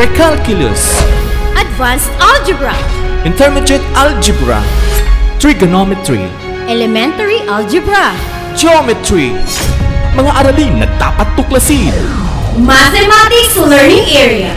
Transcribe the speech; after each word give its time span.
Precalculus, 0.00 0.80
Advanced 1.60 2.08
Algebra, 2.24 2.72
Intermediate 3.28 3.84
Algebra, 3.92 4.64
Trigonometry, 5.36 6.24
Elementary 6.72 7.44
Algebra, 7.44 8.16
Geometry, 8.56 9.36
mga 10.16 10.32
aralin 10.40 10.80
na 10.80 10.88
dapat 10.96 11.28
tuklasin. 11.36 11.92
Mathematics 12.64 13.60
Learning 13.60 14.08
Area, 14.16 14.56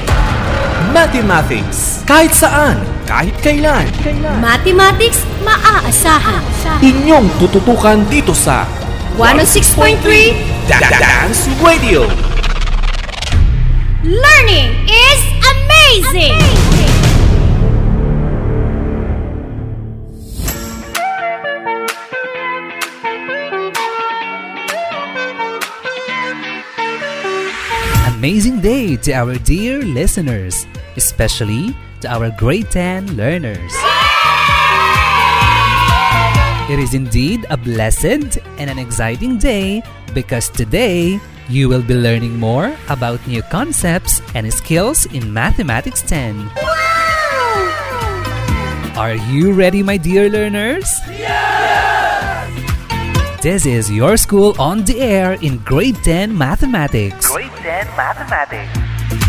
Mathematics, 0.96 2.00
kahit 2.08 2.32
saan, 2.32 2.80
kahit 3.04 3.36
kailan. 3.44 3.84
Mathematics 4.40 5.28
maaasahan. 5.44 6.40
Inyong 6.80 7.28
tututukan 7.36 8.00
dito 8.08 8.32
sa 8.32 8.64
106.3 9.20 10.40
Da- 10.72 10.80
Da- 10.80 11.04
Dance 11.04 11.52
Radio. 11.60 12.08
Learning 14.04 14.84
is 14.84 15.33
amazing! 15.94 16.34
Amazing 28.08 28.62
day 28.62 28.96
to 28.98 29.12
our 29.14 29.36
dear 29.36 29.84
listeners, 29.84 30.66
especially 30.96 31.76
to 32.02 32.08
our 32.10 32.32
grade 32.32 32.72
10 32.72 33.18
learners. 33.18 33.74
It 36.72 36.80
is 36.80 36.94
indeed 36.94 37.46
a 37.50 37.58
blessed 37.58 38.40
and 38.58 38.70
an 38.72 38.80
exciting 38.80 39.38
day 39.38 39.84
because 40.14 40.50
today 40.50 41.20
you 41.50 41.70
will 41.70 41.82
be 41.82 41.94
learning 41.94 42.40
more 42.40 42.76
about 42.90 43.26
new 43.28 43.42
concepts 43.44 44.22
and 44.36 44.52
skills 44.54 45.06
in 45.14 45.34
Mathematics 45.34 46.02
10. 46.02 46.50
Are 48.96 49.16
you 49.32 49.54
ready, 49.54 49.82
my 49.82 49.98
dear 49.98 50.30
learners? 50.30 50.86
Yes! 51.10 51.84
This 53.42 53.66
is 53.66 53.92
your 53.92 54.16
school 54.18 54.56
on 54.60 54.86
the 54.86 55.02
air 55.02 55.34
in 55.42 55.58
grade 55.60 55.98
10 56.04 56.38
mathematics. 56.38 57.30
Grade 57.30 57.52
10 57.58 57.88
Mathematics. 57.98 58.80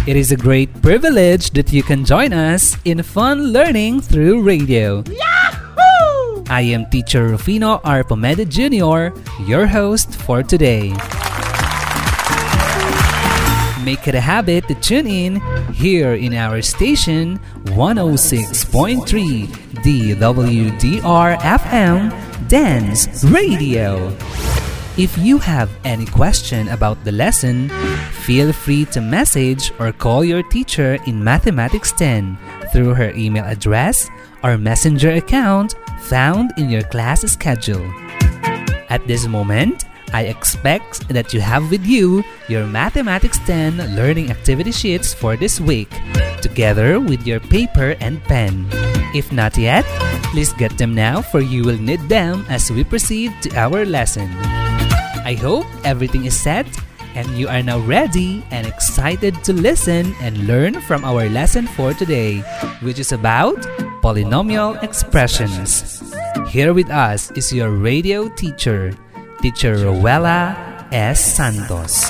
It 0.07 0.17
is 0.17 0.31
a 0.33 0.37
great 0.37 0.71
privilege 0.83 1.51
that 1.53 1.73
you 1.73 1.83
can 1.83 2.05
join 2.05 2.33
us 2.33 2.77
in 2.85 3.03
fun 3.03 3.53
learning 3.53 4.03
through 4.03 4.43
radio. 4.43 5.03
Yahoo! 5.09 6.45
I 6.51 6.61
am 6.61 6.85
teacher 6.91 7.29
Rufino 7.29 7.81
R. 7.83 8.05
Pomeda 8.05 8.45
Jr., 8.45 9.19
your 9.49 9.67
host 9.67 10.15
for 10.15 10.43
today. 10.43 10.93
Make 13.85 14.09
it 14.09 14.15
a 14.15 14.21
habit 14.21 14.67
to 14.69 14.75
tune 14.81 15.07
in 15.07 15.45
here 15.75 16.15
in 16.15 16.33
our 16.33 16.63
station 16.63 17.39
106.3 17.77 19.05
DWDR 19.85 21.37
FM 21.37 22.49
Dance 22.49 23.23
Radio. 23.25 24.09
If 24.97 25.19
you 25.19 25.37
have 25.37 25.69
any 25.85 26.07
question 26.07 26.69
about 26.69 27.05
the 27.05 27.13
lesson, 27.13 27.69
feel 28.25 28.55
free 28.55 28.87
to 28.87 29.03
message 29.03 29.71
or 29.79 29.93
call 29.93 30.25
your 30.25 30.43
teacher 30.49 30.97
in 31.07 31.23
Mathematics 31.23 31.93
10 31.93 32.39
through 32.73 32.95
her 32.95 33.13
email 33.13 33.45
address 33.45 34.09
or 34.43 34.57
messenger 34.57 35.11
account 35.11 35.75
found 36.09 36.53
in 36.57 36.71
your 36.71 36.85
class 36.85 37.21
schedule. 37.31 37.85
At 38.89 39.07
this 39.07 39.27
moment, 39.27 39.85
I 40.15 40.31
expect 40.31 41.11
that 41.11 41.35
you 41.35 41.43
have 41.43 41.75
with 41.75 41.83
you 41.83 42.23
your 42.47 42.71
Mathematics 42.71 43.43
10 43.51 43.99
learning 43.99 44.31
activity 44.31 44.71
sheets 44.71 45.11
for 45.13 45.35
this 45.35 45.59
week, 45.59 45.91
together 46.39 47.01
with 47.03 47.27
your 47.27 47.41
paper 47.41 47.99
and 47.99 48.23
pen. 48.23 48.71
If 49.11 49.35
not 49.35 49.59
yet, 49.59 49.83
please 50.31 50.55
get 50.55 50.79
them 50.79 50.95
now 50.95 51.19
for 51.21 51.43
you 51.43 51.67
will 51.67 51.83
need 51.83 52.07
them 52.07 52.47
as 52.49 52.71
we 52.71 52.87
proceed 52.87 53.35
to 53.43 53.59
our 53.59 53.83
lesson. 53.85 54.31
I 55.27 55.35
hope 55.35 55.67
everything 55.83 56.31
is 56.31 56.39
set 56.39 56.71
and 57.19 57.27
you 57.35 57.51
are 57.51 57.67
now 57.67 57.83
ready 57.83 58.47
and 58.55 58.71
excited 58.71 59.43
to 59.43 59.53
listen 59.53 60.15
and 60.23 60.47
learn 60.47 60.79
from 60.87 61.05
our 61.05 61.27
lesson 61.27 61.67
for 61.67 61.91
today, 61.91 62.39
which 62.87 63.03
is 63.03 63.11
about 63.11 63.59
polynomial 63.99 64.79
expressions. 64.79 65.99
Here 66.55 66.71
with 66.71 66.91
us 66.91 67.33
is 67.33 67.51
your 67.51 67.71
radio 67.71 68.29
teacher, 68.29 68.95
Teacher 69.45 69.77
Rowella 69.77 70.57
S. 70.89 71.21
Santos. 71.21 72.09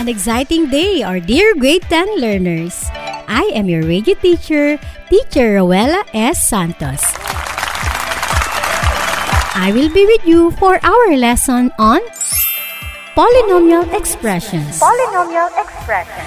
An 0.00 0.08
exciting 0.08 0.72
day, 0.72 1.02
our 1.04 1.20
dear 1.20 1.52
grade 1.60 1.84
10 1.92 2.16
learners. 2.16 2.88
I 3.28 3.44
am 3.52 3.68
your 3.68 3.84
radio 3.84 4.16
teacher, 4.16 4.80
Teacher 5.12 5.60
Rowella 5.60 6.00
S. 6.16 6.48
Santos. 6.48 7.04
I 9.52 9.68
will 9.76 9.92
be 9.92 10.06
with 10.08 10.24
you 10.24 10.50
for 10.52 10.80
our 10.80 11.12
lesson 11.12 11.68
on 11.76 12.00
polynomial 13.16 13.86
expressions. 13.94 14.80
Polynomial 14.80 15.50
expression 15.58 16.24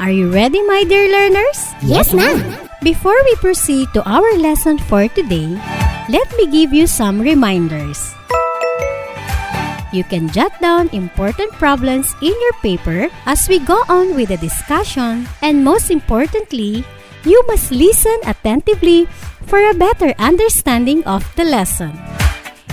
Are 0.00 0.10
you 0.10 0.30
ready, 0.30 0.60
my 0.66 0.84
dear 0.84 1.06
learners? 1.08 1.58
Yes, 1.82 2.12
ma'am. 2.12 2.42
Before 2.82 3.16
we 3.24 3.34
proceed 3.38 3.86
to 3.94 4.02
our 4.02 4.26
lesson 4.38 4.78
for 4.90 5.06
today, 5.06 5.46
let 6.10 6.26
me 6.34 6.50
give 6.50 6.74
you 6.74 6.90
some 6.90 7.22
reminders. 7.22 8.10
You 9.94 10.02
can 10.02 10.26
jot 10.32 10.50
down 10.58 10.90
important 10.90 11.52
problems 11.60 12.10
in 12.18 12.34
your 12.34 12.56
paper 12.64 13.06
as 13.26 13.46
we 13.46 13.60
go 13.62 13.78
on 13.86 14.16
with 14.16 14.34
the 14.34 14.40
discussion, 14.40 15.28
and 15.44 15.62
most 15.62 15.92
importantly, 15.92 16.82
you 17.22 17.38
must 17.46 17.70
listen 17.70 18.18
attentively 18.26 19.06
for 19.46 19.62
a 19.62 19.76
better 19.78 20.10
understanding 20.18 21.04
of 21.04 21.22
the 21.36 21.44
lesson. 21.46 21.94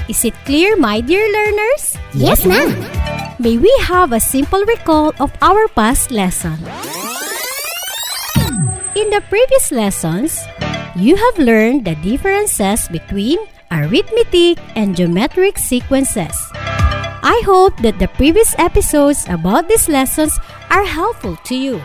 Is 0.09 0.25
it 0.25 0.33
clear, 0.49 0.73
my 0.73 1.01
dear 1.05 1.21
learners? 1.29 1.93
Yes, 2.17 2.41
ma'am. 2.41 2.73
May 3.39 3.55
we 3.55 3.71
have 3.87 4.11
a 4.11 4.19
simple 4.19 4.59
recall 4.67 5.15
of 5.15 5.31
our 5.41 5.71
past 5.71 6.11
lesson. 6.11 6.59
In 8.99 9.07
the 9.15 9.23
previous 9.31 9.71
lessons, 9.71 10.43
you 10.99 11.15
have 11.15 11.39
learned 11.39 11.87
the 11.87 11.95
differences 12.03 12.91
between 12.91 13.39
arithmetic 13.71 14.59
and 14.75 14.91
geometric 14.91 15.57
sequences. 15.57 16.35
I 17.23 17.39
hope 17.47 17.79
that 17.79 17.95
the 17.95 18.11
previous 18.19 18.59
episodes 18.59 19.23
about 19.31 19.71
these 19.71 19.87
lessons 19.87 20.35
are 20.69 20.83
helpful 20.83 21.39
to 21.47 21.55
you. 21.55 21.79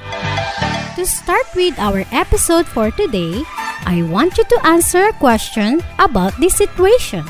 To 0.98 1.06
start 1.06 1.46
with 1.54 1.78
our 1.78 2.02
episode 2.10 2.66
for 2.66 2.90
today, 2.90 3.46
I 3.86 4.02
want 4.02 4.38
you 4.38 4.42
to 4.42 4.66
answer 4.66 5.06
a 5.06 5.18
question 5.22 5.86
about 6.02 6.34
this 6.42 6.58
situation. 6.58 7.22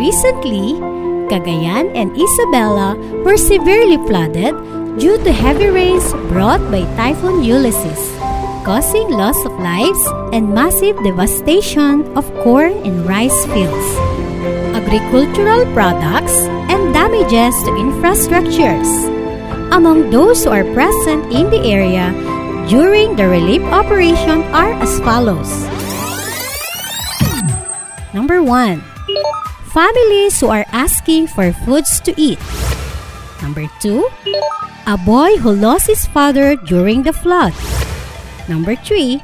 Recently, 0.00 0.80
Cagayan 1.28 1.92
and 1.92 2.16
Isabela 2.16 2.96
were 3.20 3.36
severely 3.36 4.00
flooded 4.08 4.56
due 4.96 5.20
to 5.20 5.28
heavy 5.28 5.68
rains 5.68 6.08
brought 6.32 6.64
by 6.72 6.88
Typhoon 6.96 7.44
Ulysses, 7.44 8.00
causing 8.64 9.12
loss 9.12 9.36
of 9.44 9.52
lives 9.60 10.00
and 10.32 10.56
massive 10.56 10.96
devastation 11.04 12.08
of 12.16 12.24
corn 12.40 12.80
and 12.80 13.04
rice 13.04 13.44
fields, 13.52 13.88
agricultural 14.72 15.68
products, 15.76 16.48
and 16.72 16.96
damages 16.96 17.52
to 17.68 17.70
infrastructures. 17.76 18.88
Among 19.68 20.08
those 20.08 20.48
who 20.48 20.50
are 20.50 20.64
present 20.72 21.28
in 21.28 21.52
the 21.52 21.60
area 21.68 22.08
during 22.72 23.20
the 23.20 23.28
relief 23.28 23.60
operation 23.68 24.48
are 24.56 24.72
as 24.80 24.96
follows. 25.04 25.52
Number 28.16 28.40
1. 28.40 28.80
Families 29.70 30.40
who 30.40 30.50
are 30.50 30.66
asking 30.74 31.28
for 31.30 31.52
foods 31.52 32.00
to 32.02 32.10
eat. 32.18 32.42
Number 33.40 33.70
2. 33.78 34.02
A 34.90 34.98
boy 34.98 35.38
who 35.38 35.54
lost 35.54 35.86
his 35.86 36.06
father 36.10 36.56
during 36.56 37.06
the 37.06 37.14
flood. 37.14 37.54
Number 38.48 38.74
3. 38.74 39.22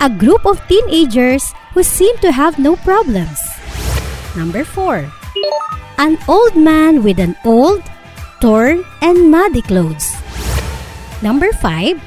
A 0.00 0.08
group 0.08 0.46
of 0.46 0.62
teenagers 0.68 1.50
who 1.74 1.82
seem 1.82 2.14
to 2.22 2.30
have 2.30 2.62
no 2.62 2.76
problems. 2.86 3.42
Number 4.36 4.62
4. 4.62 5.02
An 5.98 6.14
old 6.28 6.54
man 6.54 7.02
with 7.02 7.18
an 7.18 7.34
old, 7.44 7.82
torn, 8.40 8.86
and 9.02 9.32
muddy 9.34 9.62
clothes. 9.62 10.14
Number 11.26 11.50
5. 11.50 11.98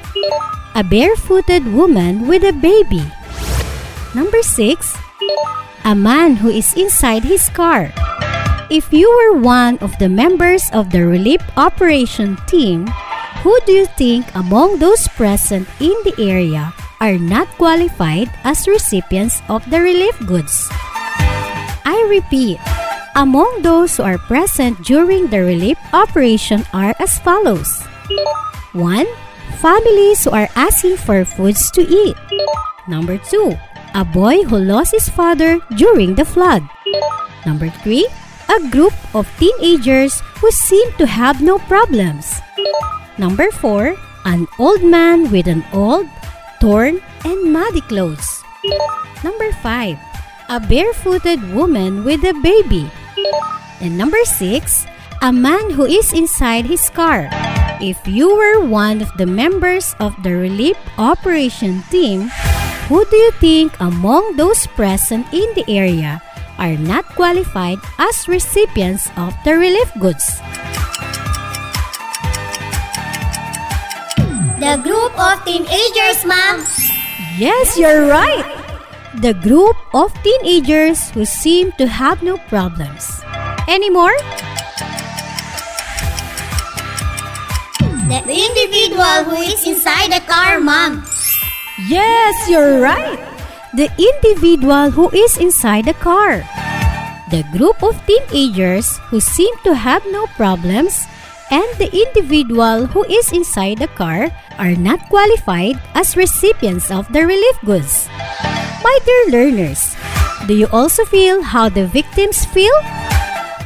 A 0.76 0.82
barefooted 0.82 1.68
woman 1.74 2.26
with 2.26 2.40
a 2.40 2.56
baby. 2.56 3.04
Number 4.14 4.40
6. 4.40 4.96
A 5.84 5.94
man 5.94 6.36
who 6.36 6.48
is 6.48 6.74
inside 6.74 7.24
his 7.24 7.48
car. 7.48 7.92
If 8.70 8.92
you 8.92 9.08
were 9.10 9.40
one 9.40 9.78
of 9.78 9.96
the 9.98 10.08
members 10.08 10.70
of 10.72 10.90
the 10.90 11.06
relief 11.06 11.40
operation 11.56 12.36
team, 12.46 12.86
who 13.42 13.56
do 13.66 13.72
you 13.72 13.86
think 13.96 14.28
among 14.36 14.78
those 14.78 15.08
present 15.08 15.66
in 15.80 15.96
the 16.04 16.14
area 16.20 16.72
are 17.00 17.16
not 17.16 17.48
qualified 17.56 18.30
as 18.44 18.68
recipients 18.68 19.40
of 19.48 19.64
the 19.70 19.80
relief 19.80 20.14
goods? 20.28 20.68
I 21.82 22.06
repeat, 22.08 22.60
among 23.16 23.62
those 23.62 23.96
who 23.96 24.04
are 24.04 24.18
present 24.18 24.84
during 24.84 25.28
the 25.28 25.40
relief 25.40 25.78
operation 25.92 26.62
are 26.72 26.94
as 27.00 27.18
follows 27.18 27.82
1. 28.72 29.06
Families 29.58 30.24
who 30.24 30.30
are 30.30 30.48
asking 30.54 30.96
for 30.96 31.24
foods 31.24 31.70
to 31.72 31.82
eat. 31.82 32.16
Number 32.86 33.18
2. 33.18 33.56
A 33.94 34.04
boy 34.04 34.46
who 34.46 34.58
lost 34.58 34.92
his 34.92 35.08
father 35.08 35.58
during 35.74 36.14
the 36.14 36.24
flood. 36.24 36.62
Number 37.44 37.70
3. 37.82 38.06
A 38.48 38.58
group 38.70 38.94
of 39.14 39.26
teenagers 39.38 40.22
who 40.38 40.50
seem 40.50 40.92
to 40.98 41.06
have 41.06 41.42
no 41.42 41.58
problems. 41.66 42.38
Number 43.18 43.50
4. 43.50 43.96
An 44.26 44.46
old 44.58 44.82
man 44.82 45.30
with 45.30 45.48
an 45.48 45.64
old, 45.72 46.06
torn, 46.60 47.02
and 47.24 47.52
muddy 47.52 47.80
clothes. 47.82 48.44
Number 49.24 49.50
5. 49.58 49.98
A 50.50 50.60
barefooted 50.60 51.42
woman 51.54 52.04
with 52.04 52.22
a 52.22 52.34
baby. 52.42 52.90
And 53.80 53.98
number 53.98 54.22
6. 54.24 54.86
A 55.22 55.30
man 55.32 55.68
who 55.76 55.84
is 55.84 56.16
inside 56.16 56.64
his 56.64 56.88
car. 56.88 57.28
If 57.76 58.00
you 58.08 58.32
were 58.32 58.64
one 58.64 59.04
of 59.04 59.12
the 59.20 59.28
members 59.28 59.94
of 60.00 60.16
the 60.24 60.32
relief 60.32 60.80
operation 60.96 61.84
team, 61.92 62.32
who 62.88 63.04
do 63.04 63.16
you 63.16 63.30
think 63.36 63.76
among 63.80 64.36
those 64.36 64.66
present 64.80 65.28
in 65.28 65.44
the 65.52 65.68
area 65.68 66.24
are 66.56 66.72
not 66.72 67.04
qualified 67.20 67.76
as 68.00 68.28
recipients 68.32 69.12
of 69.20 69.36
the 69.44 69.60
relief 69.60 69.92
goods? 70.00 70.40
The 74.56 74.80
group 74.80 75.12
of 75.20 75.44
teenagers, 75.44 76.24
ma'am. 76.24 76.64
Yes, 77.36 77.76
you're 77.76 78.08
right. 78.08 78.48
The 79.20 79.36
group 79.36 79.76
of 79.92 80.16
teenagers 80.24 81.10
who 81.12 81.28
seem 81.28 81.72
to 81.76 81.84
have 81.84 82.22
no 82.22 82.40
problems. 82.48 83.20
Any 83.68 83.90
more? 83.92 84.16
The 88.10 88.26
individual 88.26 89.22
who 89.22 89.38
is 89.38 89.62
inside 89.70 90.10
the 90.10 90.18
car, 90.26 90.58
ma'am. 90.58 91.06
Yes, 91.86 92.34
you're 92.50 92.82
right. 92.82 93.22
The 93.78 93.86
individual 93.94 94.90
who 94.90 95.14
is 95.14 95.38
inside 95.38 95.86
the 95.86 95.94
car. 95.94 96.42
The 97.30 97.46
group 97.54 97.78
of 97.86 97.94
teenagers 98.10 98.98
who 99.14 99.22
seem 99.22 99.54
to 99.62 99.78
have 99.78 100.02
no 100.10 100.26
problems 100.34 101.06
and 101.54 101.66
the 101.78 101.86
individual 101.86 102.90
who 102.90 103.06
is 103.06 103.30
inside 103.30 103.78
the 103.78 103.90
car 103.94 104.34
are 104.58 104.74
not 104.74 105.06
qualified 105.06 105.78
as 105.94 106.18
recipients 106.18 106.90
of 106.90 107.06
the 107.14 107.22
relief 107.22 107.58
goods. 107.62 108.10
My 108.82 108.98
dear 109.06 109.38
learners, 109.38 109.94
do 110.50 110.54
you 110.58 110.66
also 110.74 111.06
feel 111.06 111.42
how 111.46 111.68
the 111.68 111.86
victims 111.86 112.42
feel? 112.50 112.74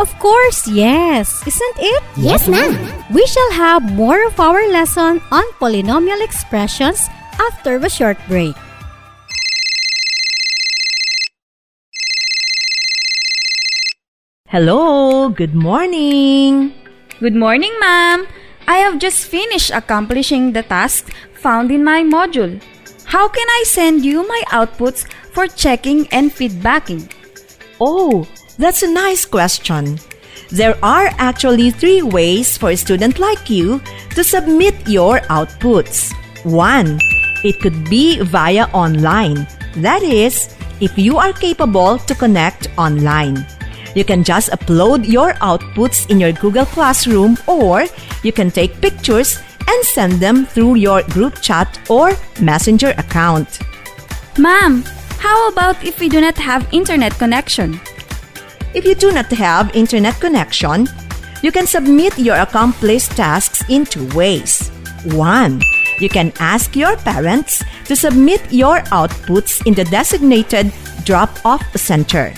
Of 0.00 0.11
course, 0.19 0.67
yes, 0.67 1.46
isn't 1.46 1.76
it? 1.79 2.02
Yes, 2.17 2.49
ma'am. 2.49 2.75
We 3.14 3.25
shall 3.26 3.52
have 3.52 3.94
more 3.94 4.26
of 4.26 4.41
our 4.41 4.67
lesson 4.67 5.23
on 5.31 5.44
polynomial 5.62 6.19
expressions 6.19 7.06
after 7.38 7.76
a 7.76 7.88
short 7.88 8.19
break. 8.26 8.56
Hello, 14.50 15.29
good 15.29 15.55
morning. 15.55 16.75
Good 17.20 17.37
morning, 17.37 17.73
ma'am. 17.79 18.26
I 18.67 18.79
have 18.82 18.99
just 18.99 19.26
finished 19.26 19.70
accomplishing 19.70 20.52
the 20.52 20.64
task 20.64 21.14
found 21.35 21.70
in 21.70 21.85
my 21.85 22.02
module. 22.02 22.61
How 23.06 23.29
can 23.29 23.46
I 23.49 23.62
send 23.67 24.05
you 24.05 24.26
my 24.26 24.43
outputs 24.50 25.06
for 25.31 25.46
checking 25.46 26.08
and 26.08 26.32
feedbacking? 26.32 27.11
Oh, 27.81 28.26
that's 28.59 28.83
a 28.83 28.91
nice 28.91 29.25
question. 29.25 29.99
There 30.51 30.77
are 30.85 31.11
actually 31.19 31.71
three 31.71 32.03
ways 32.03 32.56
for 32.56 32.71
a 32.71 32.77
student 32.77 33.19
like 33.19 33.51
you 33.51 33.81
to 34.15 34.23
submit 34.23 34.89
your 34.89 35.21
outputs. 35.33 36.12
One, 36.45 37.01
it 37.43 37.61
could 37.61 37.91
be 37.91 38.21
via 38.21 38.67
online. 38.73 39.47
That 39.77 40.03
is, 40.03 40.55
if 40.81 40.97
you 40.99 41.19
are 41.19 41.33
capable 41.33 41.99
to 41.99 42.15
connect 42.15 42.69
online. 42.79 43.47
You 43.95 44.05
can 44.05 44.25
just 44.25 44.51
upload 44.51 45.06
your 45.09 45.35
outputs 45.35 46.11
in 46.11 46.21
your 46.21 46.33
Google 46.33 46.67
Classroom 46.67 47.39
or 47.47 47.87
you 48.23 48.33
can 48.33 48.51
take 48.51 48.81
pictures 48.81 49.39
and 49.67 49.85
send 49.85 50.15
them 50.15 50.47
through 50.47 50.75
your 50.77 51.03
group 51.15 51.41
chat 51.41 51.79
or 51.89 52.12
messenger 52.41 52.93
account. 52.99 53.61
Ma'am, 54.39 54.83
how 55.19 55.49
about 55.49 55.83
if 55.85 56.01
we 56.01 56.09
do 56.09 56.21
not 56.21 56.37
have 56.37 56.67
internet 56.73 57.15
connection? 57.15 57.81
If 58.75 58.85
you 58.85 58.97
do 58.97 59.12
not 59.12 59.31
have 59.31 59.71
internet 59.75 60.19
connection, 60.19 60.88
you 61.43 61.53
can 61.53 61.67
submit 61.67 62.19
your 62.19 62.35
accomplished 62.35 63.12
tasks 63.12 63.62
in 63.69 63.87
two 63.87 64.09
ways. 64.19 64.69
One, 65.15 65.63
you 66.01 66.08
can 66.08 66.32
ask 66.41 66.75
your 66.75 66.96
parents 66.96 67.63
to 67.87 67.94
submit 67.94 68.43
your 68.51 68.81
outputs 68.91 69.65
in 69.65 69.75
the 69.75 69.84
designated 69.84 70.72
drop 71.05 71.31
off 71.46 71.63
center. 71.77 72.34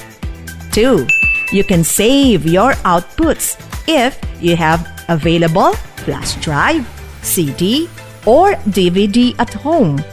Two, 0.73 1.07
you 1.53 1.65
can 1.65 1.83
save 1.83 2.45
your 2.45 2.73
outputs 2.85 3.57
if 3.89 4.21
you 4.39 4.57
have 4.57 4.85
available 5.09 5.73
flash 6.05 6.35
drive, 6.45 6.85
CD, 7.23 7.89
or 8.27 8.53
DVD 8.77 9.35
at 9.39 9.55
home 9.55 10.05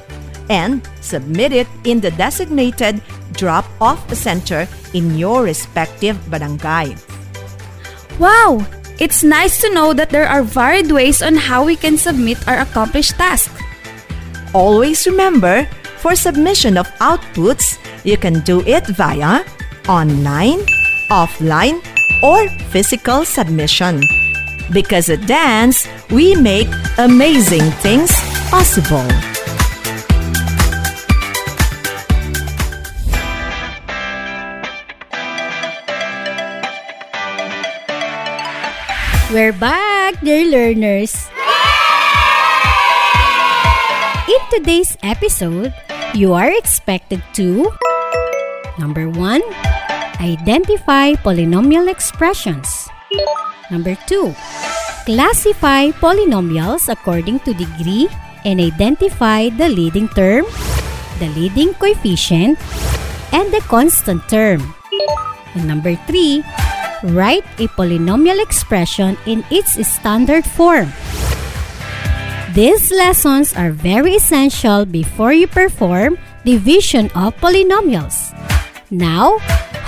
and 0.49 0.81
submit 1.01 1.51
it 1.51 1.67
in 1.83 1.99
the 1.99 2.11
designated 2.11 3.01
drop 3.33 3.65
off 3.81 4.01
center 4.13 4.67
in 4.93 5.17
your 5.17 5.43
respective 5.43 6.17
barangay. 6.29 6.95
Wow! 8.19 8.65
It's 8.99 9.23
nice 9.23 9.59
to 9.61 9.73
know 9.73 9.91
that 9.93 10.11
there 10.11 10.27
are 10.29 10.43
varied 10.43 10.91
ways 10.91 11.21
on 11.21 11.35
how 11.35 11.65
we 11.65 11.75
can 11.75 11.97
submit 11.97 12.37
our 12.47 12.59
accomplished 12.61 13.17
task. 13.17 13.49
Always 14.53 15.07
remember, 15.07 15.65
for 15.97 16.15
submission 16.15 16.77
of 16.77 16.87
outputs, 17.01 17.81
you 18.05 18.17
can 18.17 18.41
do 18.41 18.61
it 18.67 18.85
via 18.93 19.41
online, 19.89 20.61
offline, 21.09 21.81
or 22.21 22.47
physical 22.69 23.25
submission. 23.25 24.01
Because 24.71 25.09
at 25.09 25.25
Dance, 25.25 25.87
we 26.11 26.35
make 26.35 26.69
amazing 26.97 27.65
things 27.81 28.13
possible. 28.49 29.32
We're 39.33 39.49
back, 39.49 40.21
dear 40.21 40.45
learners. 40.45 41.09
In 44.29 44.41
today's 44.53 44.93
episode, 45.01 45.73
you 46.13 46.37
are 46.37 46.53
expected 46.53 47.17
to 47.41 47.73
Number 48.77 49.09
1, 49.09 49.41
identify 50.21 51.17
polynomial 51.25 51.89
expressions. 51.89 52.85
Number 53.73 53.97
2, 54.05 54.37
classify 55.09 55.89
polynomials 55.97 56.85
according 56.85 57.41
to 57.49 57.57
degree 57.57 58.05
and 58.45 58.61
identify 58.61 59.49
the 59.49 59.65
leading 59.65 60.13
term, 60.13 60.45
the 61.17 61.33
leading 61.33 61.73
coefficient, 61.81 62.61
and 63.33 63.49
the 63.49 63.65
constant 63.65 64.21
term. 64.29 64.61
And 65.57 65.65
number 65.65 65.97
3, 66.05 66.45
write 67.03 67.43
a 67.59 67.67
polynomial 67.75 68.41
expression 68.41 69.17
in 69.25 69.43
its 69.51 69.75
standard 69.85 70.45
form. 70.45 70.91
These 72.53 72.91
lessons 72.91 73.53
are 73.53 73.71
very 73.71 74.15
essential 74.15 74.85
before 74.85 75.33
you 75.33 75.47
perform 75.47 76.17
division 76.45 77.09
of 77.15 77.35
polynomials. 77.37 78.31
Now, 78.91 79.39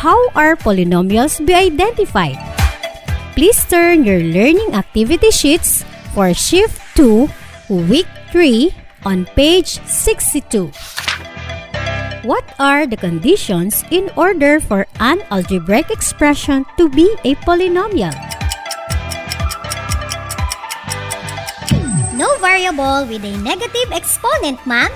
how 0.02 0.18
are 0.34 0.56
polynomials 0.56 1.46
be 1.46 1.54
identified? 1.54 2.42
Please 3.36 3.64
turn 3.66 4.04
your 4.04 4.20
learning 4.20 4.74
activity 4.74 5.30
sheets 5.30 5.86
for 6.16 6.34
Shift 6.34 6.82
2, 6.96 7.30
Week 7.70 8.08
3 8.32 8.72
on 9.06 9.26
page 9.38 9.78
62. 9.86 10.72
What 12.26 12.58
are 12.58 12.90
the 12.90 12.98
conditions 12.98 13.86
in 13.94 14.10
order 14.18 14.58
for 14.58 14.90
an 14.98 15.22
algebraic 15.30 15.94
expression 15.94 16.66
to 16.74 16.90
be 16.90 17.06
a 17.22 17.38
polynomial? 17.46 18.18
No 22.18 22.26
variable 22.42 23.06
with 23.06 23.22
a 23.22 23.38
negative 23.46 23.94
exponent, 23.94 24.58
ma'am. 24.66 24.90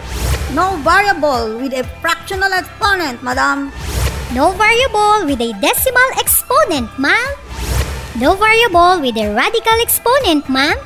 No 0.58 0.82
variable 0.82 1.62
with 1.62 1.78
a 1.78 1.86
fractional 2.02 2.50
exponent, 2.50 3.22
madam. 3.22 3.70
No 4.34 4.50
variable 4.58 5.30
with 5.30 5.38
a 5.38 5.54
decimal 5.62 6.10
exponent, 6.18 6.90
ma'am. 6.98 7.30
No 8.18 8.34
variable 8.42 9.06
with 9.06 9.22
a 9.22 9.30
radical 9.38 9.78
exponent, 9.86 10.50
ma'am. 10.50 10.82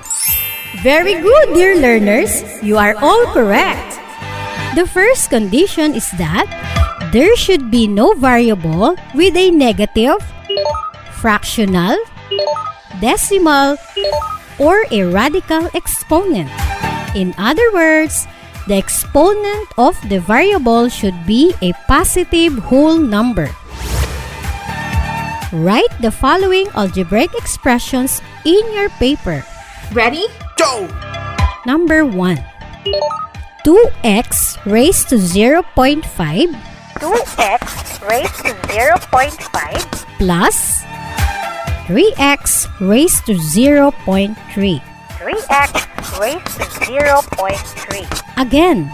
Very 0.83 1.15
good, 1.23 1.55
dear 1.55 1.79
learners. 1.79 2.43
You 2.59 2.75
are 2.75 2.99
all 2.99 3.31
correct. 3.31 4.02
The 4.73 4.89
first 4.89 5.29
condition 5.29 5.93
is 5.93 6.09
that 6.17 6.49
there 7.13 7.37
should 7.37 7.69
be 7.69 7.85
no 7.85 8.17
variable 8.17 8.97
with 9.13 9.37
a 9.37 9.53
negative, 9.53 10.17
fractional, 11.21 11.93
decimal, 12.97 13.77
or 14.57 14.81
a 14.89 15.05
radical 15.05 15.69
exponent. 15.77 16.49
In 17.13 17.37
other 17.37 17.69
words, 17.69 18.25
the 18.65 18.81
exponent 18.81 19.69
of 19.77 19.93
the 20.09 20.17
variable 20.17 20.89
should 20.89 21.21
be 21.29 21.53
a 21.61 21.77
positive 21.85 22.57
whole 22.65 22.97
number. 22.97 23.53
Write 25.53 25.93
the 26.01 26.09
following 26.09 26.65
algebraic 26.73 27.29
expressions 27.37 28.25
in 28.41 28.65
your 28.73 28.89
paper. 28.97 29.45
Ready? 29.93 30.25
Go! 30.57 30.89
Number 31.61 32.09
1. 32.09 32.41
2x 33.63 34.59
raised 34.65 35.09
to 35.09 35.15
0.5 35.15 36.03
2x 36.99 38.09
raised 38.09 38.35
to 38.43 38.53
0.5 38.67 40.05
plus 40.19 40.83
3x 41.87 42.67
raised 42.79 43.25
to 43.25 43.33
0.3. 43.33 44.35
3x 44.35 45.87
raised 46.19 46.59
to 46.59 46.65
0.3 46.83 48.03
Again, 48.35 48.89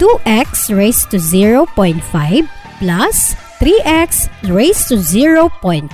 2x 0.00 0.72
raised 0.76 1.10
to 1.10 1.16
0.5 1.16 2.48
plus 2.78 3.34
3x 3.60 4.28
raised 4.48 4.88
to 4.88 4.94
0.3. 4.96 5.90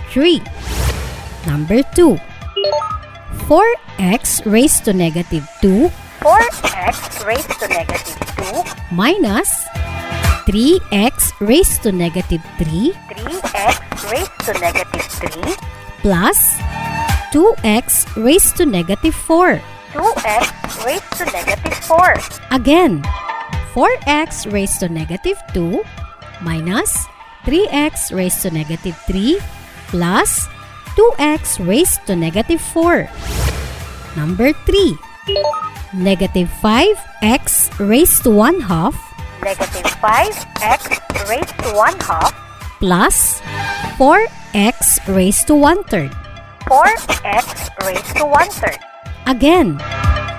Number 1.47 1.83
2. 1.83 2.19
4x 3.49 4.45
raised 4.47 4.85
to 4.85 4.93
negative 4.93 5.49
2 5.63 5.91
4x 6.25 7.21
raised 7.29 7.53
to 7.61 7.69
negative 7.69 8.17
2 8.41 8.97
minus 8.97 9.69
3x 10.49 11.37
raised 11.45 11.85
to 11.85 11.93
negative 11.93 12.41
3 12.57 12.97
3x 13.13 13.77
raised 14.09 14.33
to 14.41 14.53
negative 14.57 15.05
3 15.21 15.53
plus 16.01 16.57
2x 17.29 18.09
raised 18.17 18.57
to 18.57 18.65
negative 18.65 19.13
4. 19.13 19.61
2x 19.93 20.49
raised 20.89 21.13
to 21.13 21.25
negative 21.29 21.77
4 21.93 22.17
Again, 22.57 23.05
4x 23.77 24.49
raised 24.49 24.81
to 24.81 24.89
negative 24.89 25.37
2 25.53 25.85
minus 26.41 27.05
3x 27.45 28.17
raised 28.17 28.41
to 28.41 28.51
negative 28.51 28.97
3 29.05 29.37
plus 29.93 30.49
2x 30.97 31.61
raised 31.61 32.01
to 32.09 32.17
negative 32.17 32.65
4. 32.65 33.13
Number 34.17 34.57
3. 34.65 35.74
Negative 35.95 36.51
5x 36.59 37.71
raised 37.79 38.27
to 38.27 38.31
1 38.31 38.67
half 38.67 38.99
negative 39.39 39.87
5x 40.03 40.83
raised 41.31 41.55
to 41.63 41.71
1 41.71 42.01
half 42.03 42.35
plus 42.83 43.39
4x 43.95 44.99
raised 45.07 45.47
to 45.47 45.55
1 45.55 45.85
third. 45.85 46.11
4x 46.67 47.71
raised 47.87 48.17
to 48.19 48.27
1 48.27 48.51
third 48.59 48.81
Again, 49.31 49.79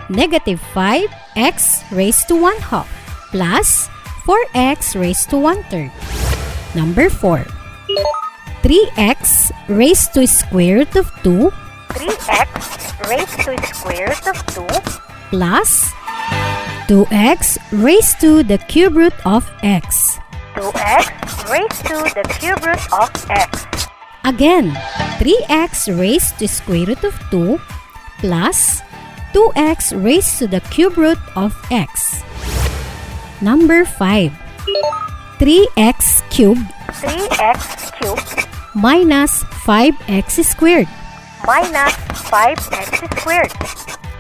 negative 0.09 0.59
5x 0.75 1.87
raised 1.87 2.27
to 2.27 2.35
1 2.35 2.59
half 2.67 2.91
plus 3.31 3.87
4x 4.27 4.99
raised 4.99 5.29
to 5.29 5.39
1 5.39 5.63
third. 5.71 5.91
Number 6.75 7.09
4. 7.09 7.47
3x 8.59 9.51
raised 9.69 10.11
to 10.19 10.27
square 10.27 10.83
root 10.83 10.95
of 10.99 11.07
2 11.23 11.47
3x 11.95 12.59
raised 13.07 13.39
to 13.39 13.55
square 13.71 14.11
root 14.11 14.27
of 14.27 14.37
2 14.51 15.14
plus 15.35 15.91
2x 16.87 17.59
raised 17.83 18.23
to 18.23 18.39
the 18.39 18.55
cube 18.71 18.95
root 18.95 19.11
of 19.27 19.43
x. 19.67 20.15
2x 20.55 21.11
raised 21.51 21.81
to 21.83 21.97
the 22.15 22.23
cube 22.39 22.63
root 22.63 22.79
of 22.95 23.11
x 23.27 23.67
Again, 24.23 24.71
3x 25.19 25.91
raised 25.91 26.39
to 26.39 26.47
square 26.47 26.87
root 26.87 27.03
of 27.03 27.19
2 27.35 27.59
plus 28.23 28.79
2x 29.35 29.91
raised 29.99 30.39
to 30.39 30.47
the 30.47 30.63
cube 30.71 30.95
root 30.95 31.19
of 31.35 31.51
x. 31.67 32.23
Number 33.43 33.83
5. 33.83 34.31
3x 35.35 36.23
cubed 36.31 36.63
3x 36.95 37.59
cubed 37.99 38.47
minus 38.71 39.43
5x 39.67 40.47
squared 40.47 40.87
minus 41.43 41.93
5x 42.31 43.03
squared 43.19 43.51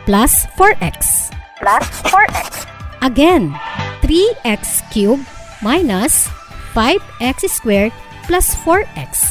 plus 0.05 0.45
4x. 0.57 1.31
plus 1.59 1.85
4x 2.07 2.65
Again, 3.01 3.53
3x 4.01 4.81
cubed 4.89 5.25
minus 5.61 6.27
5x 6.73 7.49
squared 7.49 7.93
plus 8.25 8.55
4x. 8.65 9.29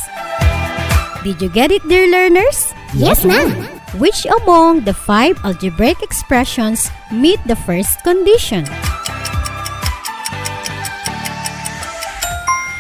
Did 1.23 1.41
you 1.41 1.49
get 1.49 1.71
it, 1.71 1.83
dear 1.89 2.07
learners? 2.07 2.75
Yes, 2.95 3.25
ma'am. 3.25 3.51
Which 3.99 4.27
among 4.27 4.83
the 4.85 4.95
five 4.95 5.39
algebraic 5.45 6.03
expressions 6.03 6.91
meet 7.11 7.41
the 7.47 7.57
first 7.57 8.03
condition? 8.03 8.67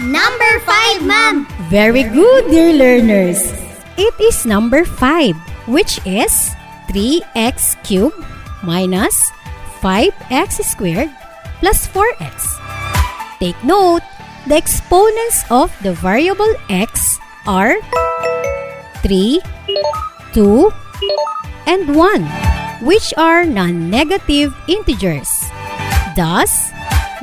Number 0.02 0.52
5, 0.66 1.06
ma'am. 1.06 1.46
Very 1.70 2.02
good, 2.04 2.50
dear 2.50 2.74
learners. 2.74 3.40
It 3.96 4.14
is 4.20 4.44
number 4.44 4.84
5, 4.84 5.34
which 5.66 5.98
is 6.04 6.52
3x 6.94 7.74
cubed 7.82 8.14
minus 8.62 9.18
5x 9.82 10.62
squared 10.62 11.10
plus 11.58 11.90
4x. 11.90 12.46
Take 13.42 13.58
note, 13.66 14.06
the 14.46 14.54
exponents 14.54 15.42
of 15.50 15.74
the 15.82 15.90
variable 15.92 16.54
x 16.70 17.18
are 17.50 17.82
3, 19.02 19.42
2, 20.32 20.70
and 21.66 21.96
1, 21.96 22.22
which 22.86 23.12
are 23.18 23.44
non-negative 23.44 24.54
integers. 24.68 25.28
Thus, 26.14 26.70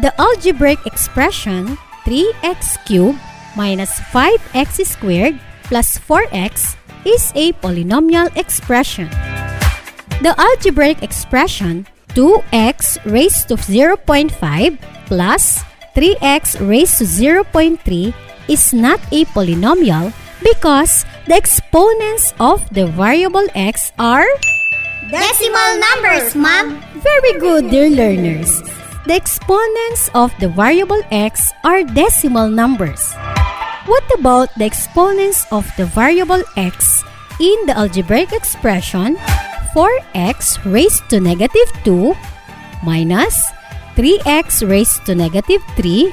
the 0.03 0.11
algebraic 0.19 0.83
expression 0.85 1.79
3x 2.03 2.75
cubed 2.83 3.19
minus 3.55 4.03
5x 4.11 4.83
squared 4.83 5.39
plus 5.63 5.97
4x 5.97 6.75
is 7.07 7.31
a 7.35 7.53
polynomial 7.63 8.27
expression. 8.35 9.07
The 10.21 10.37
algebraic 10.37 11.01
expression 11.01 11.87
2x 12.13 13.01
raised 13.09 13.49
to 13.49 13.57
0.5 13.57 14.29
plus 15.09 15.63
3x 15.97 16.61
raised 16.61 17.01
to 17.01 17.05
0.3 17.09 18.13
is 18.47 18.69
not 18.69 19.01
a 19.11 19.25
polynomial 19.33 20.13
because 20.45 21.09
the 21.25 21.33
exponents 21.33 22.37
of 22.39 22.61
the 22.69 22.85
variable 22.93 23.47
x 23.55 23.91
are 23.97 24.29
Decimal 25.09 25.81
numbers, 25.89 26.35
ma'am. 26.37 26.77
very 27.01 27.33
good, 27.41 27.73
dear 27.73 27.89
learners. 27.89 28.61
The 29.09 29.17
exponents 29.17 30.13
of 30.13 30.29
the 30.39 30.47
variable 30.53 31.01
x 31.09 31.49
are 31.65 31.81
decimal 31.81 32.47
numbers. 32.47 33.01
What 33.89 34.05
about 34.13 34.53
the 34.53 34.69
exponents 34.69 35.49
of 35.51 35.65
the 35.75 35.89
variable 35.89 36.45
x 36.55 37.01
in 37.41 37.57
the 37.65 37.73
algebraic 37.73 38.31
expression 38.31 39.17
4x 39.73 40.59
raised 40.67 41.07
to 41.09 41.19
negative 41.19 41.69
2 41.83 42.13
minus 42.83 43.39
3x 43.95 44.67
raised 44.67 45.05
to 45.05 45.15
negative 45.15 45.63
3 45.75 46.11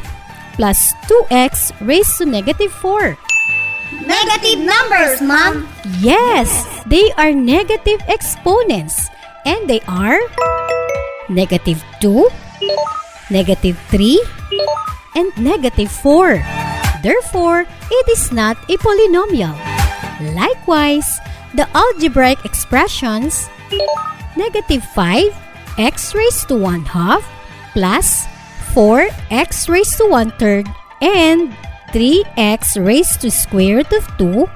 plus 0.54 0.94
2x 1.06 1.74
raised 1.82 2.18
to 2.18 2.26
negative 2.26 2.72
4? 2.72 3.18
Negative 4.04 4.60
numbers, 4.62 5.22
Mom! 5.22 5.66
Yes, 5.98 6.50
they 6.86 7.10
are 7.16 7.32
negative 7.32 8.02
exponents 8.06 9.08
and 9.46 9.70
they 9.70 9.80
are 9.88 10.20
negative 11.28 11.82
2, 12.00 12.28
negative 13.30 13.78
3, 13.88 14.20
and 15.14 15.32
negative 15.38 15.90
4. 15.90 16.42
Therefore, 17.02 17.64
it 17.90 18.06
is 18.10 18.32
not 18.32 18.58
a 18.68 18.76
polynomial. 18.76 19.54
Likewise, 20.34 21.20
the 21.54 21.68
algebraic 21.76 22.44
expressions 22.44 23.48
negative 24.36 24.84
5 24.94 25.32
x 25.78 26.14
raised 26.14 26.48
to 26.48 26.56
1 26.56 26.84
half 26.84 27.24
plus 27.72 28.26
4x 28.74 29.68
raised 29.68 29.96
to 29.98 30.06
1 30.08 30.30
third 30.38 30.66
and 31.00 31.54
3x 31.92 32.76
raised 32.84 33.20
to 33.20 33.30
square 33.30 33.80
root 33.80 33.92
of 33.92 34.04
2 34.18 34.48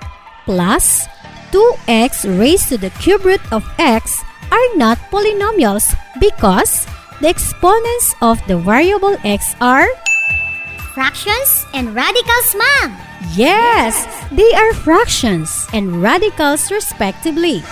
plus 0.44 1.08
2x 1.52 2.26
raised 2.38 2.68
to 2.68 2.76
the 2.76 2.90
cube 3.00 3.24
root 3.24 3.40
of 3.52 3.64
x 3.78 4.20
are 4.50 4.68
not 4.76 4.98
polynomials 5.10 5.96
because 6.20 6.86
the 7.20 7.28
exponents 7.28 8.14
of 8.20 8.36
the 8.46 8.58
variable 8.58 9.16
x 9.24 9.54
are 9.60 9.88
Fractions 10.92 11.64
and 11.72 11.94
radicals, 11.94 12.54
ma'am. 12.54 13.11
Yes, 13.30 13.94
they 14.34 14.50
are 14.52 14.74
fractions 14.74 15.66
and 15.72 16.02
radicals 16.02 16.70
respectively. 16.70 17.62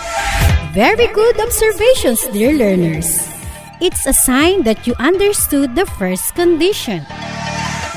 Very 0.73 1.11
good 1.11 1.40
observations, 1.40 2.26
dear 2.28 2.54
learners. 2.54 3.26
It's 3.80 4.07
a 4.07 4.14
sign 4.14 4.62
that 4.62 4.87
you 4.87 4.95
understood 5.02 5.75
the 5.75 5.87
first 5.99 6.35
condition. 6.35 7.02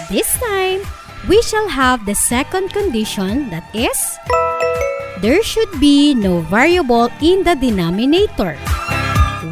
This 0.10 0.33
time, 0.41 0.81
we 1.29 1.41
shall 1.41 1.69
have 1.69 2.05
the 2.05 2.15
second 2.15 2.74
condition 2.74 3.50
that 3.51 3.63
is 3.75 3.95
there 5.24 5.41
should 5.41 5.72
be 5.79 6.13
no 6.13 6.41
variable 6.51 7.07
in 7.24 7.48
the 7.48 7.55
denominator. 7.55 8.60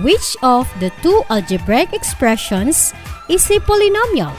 Which 0.03 0.35
of 0.43 0.67
the 0.83 0.91
two 0.99 1.23
algebraic 1.29 1.93
expressions 1.93 2.91
is 3.29 3.47
a 3.47 3.63
polynomial? 3.63 4.35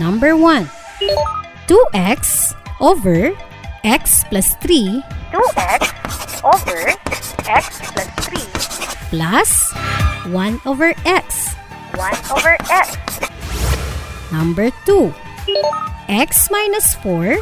Number 0.00 0.34
1. 0.34 0.66
2x 1.66 2.54
over 2.80 3.32
x 3.84 4.24
plus 4.28 4.54
3 4.60 5.02
2x 5.32 5.82
over 6.44 6.80
x 7.48 7.80
plus 7.92 8.08
3 8.28 8.54
plus 9.10 9.50
1 10.32 10.60
over 10.66 10.94
x. 11.04 11.54
1 11.94 12.12
over 12.32 12.56
x. 12.70 12.96
Number 14.32 14.70
2. 14.86 15.12
x 16.08 16.50
minus 16.50 16.94
4 17.00 17.38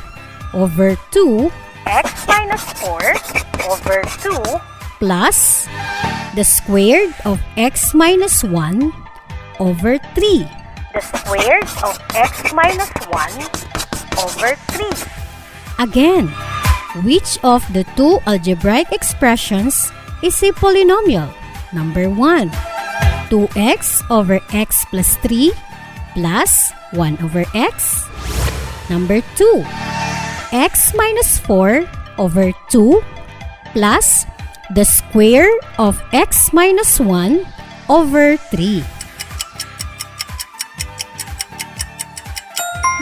over 0.54 0.94
2 1.10 1.50
x 1.86 2.26
minus 2.28 2.62
4 2.78 3.00
over 3.70 4.02
2 4.20 4.38
plus 4.98 5.66
the 6.34 6.44
squared 6.44 7.14
of 7.24 7.40
x 7.56 7.94
minus 7.94 8.44
1 8.44 8.92
over 9.58 9.98
3. 10.14 10.46
the 10.94 11.00
squared 11.00 11.66
of 11.82 11.94
x 12.14 12.52
minus 12.52 12.90
1 13.10 13.71
over 14.18 14.56
3. 14.76 14.92
Again, 15.78 16.28
which 17.04 17.38
of 17.42 17.64
the 17.72 17.84
two 17.96 18.20
algebraic 18.26 18.92
expressions 18.92 19.90
is 20.22 20.42
a 20.42 20.52
polynomial? 20.52 21.32
Number 21.72 22.10
1. 22.10 22.50
2x 23.32 24.04
over 24.10 24.40
x 24.52 24.84
plus 24.92 25.16
3 25.24 25.52
plus 26.12 26.72
1 26.92 27.18
over 27.24 27.44
x. 27.54 28.04
Number 28.90 29.24
2. 29.40 29.64
x 30.52 30.92
minus 30.92 31.40
4 31.40 31.88
over 32.20 32.52
2 32.68 33.00
plus 33.72 34.28
the 34.76 34.84
square 34.84 35.48
of 35.80 35.96
x 36.12 36.52
minus 36.52 37.00
1 37.00 37.40
over 37.88 38.36
3. 38.36 38.84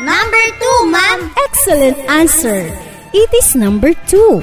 Number 0.00 0.44
2, 0.56 0.88
ma'am. 0.88 1.28
Excellent 1.44 1.98
answer. 2.08 2.72
It 3.12 3.28
is 3.36 3.52
number 3.52 3.92
2. 4.08 4.40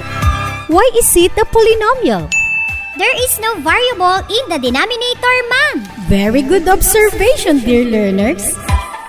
Why 0.70 0.86
is 0.93 1.10
it 1.17 1.34
a 1.34 1.50
polynomial? 1.50 2.30
There 2.93 3.17
is 3.26 3.41
no 3.41 3.58
variable 3.65 4.22
in 4.30 4.43
the 4.54 4.62
denominator, 4.62 5.38
ma'am. 5.50 5.76
Very 6.06 6.46
good 6.46 6.70
observation, 6.70 7.65
dear 7.65 7.89
learners. 7.89 8.54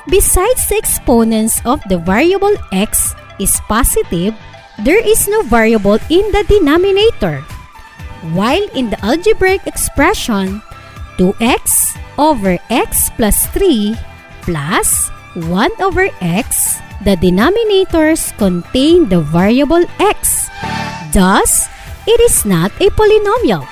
Besides 0.08 0.64
the 0.72 0.80
exponents 0.80 1.60
of 1.68 1.84
the 1.92 2.00
variable 2.00 2.56
x 2.72 3.12
is 3.36 3.60
positive, 3.68 4.32
there 4.80 5.04
is 5.04 5.28
no 5.28 5.44
variable 5.44 6.00
in 6.08 6.24
the 6.32 6.48
denominator. 6.48 7.44
While 8.32 8.64
in 8.72 8.88
the 8.88 8.96
algebraic 9.04 9.68
expression, 9.68 10.64
2x 11.20 11.92
over 12.16 12.56
x 12.72 13.12
plus 13.20 13.44
3 13.52 13.92
plus 14.48 15.12
1 15.46 15.82
over 15.82 16.10
x, 16.20 16.80
the 17.04 17.14
denominators 17.14 18.34
contain 18.38 19.08
the 19.08 19.20
variable 19.20 19.84
x. 20.00 20.50
Thus, 21.12 21.68
it 22.06 22.18
is 22.20 22.44
not 22.44 22.72
a 22.82 22.90
polynomial. 22.90 23.62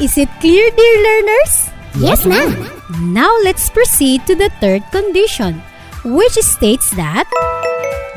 Is 0.00 0.18
it 0.18 0.28
clear, 0.40 0.70
dear 0.70 0.96
learners? 1.02 1.70
Yes, 1.98 2.26
ma'am. 2.26 2.54
Now 3.12 3.30
let's 3.44 3.70
proceed 3.70 4.26
to 4.26 4.34
the 4.34 4.50
third 4.58 4.82
condition, 4.90 5.62
which 6.04 6.34
states 6.42 6.90
that 6.98 7.26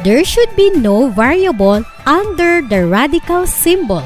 there 0.04 0.24
should 0.24 0.56
be 0.56 0.72
no 0.72 1.10
variable 1.10 1.86
under 2.06 2.62
the 2.62 2.86
radical 2.86 3.46
symbol. 3.46 4.02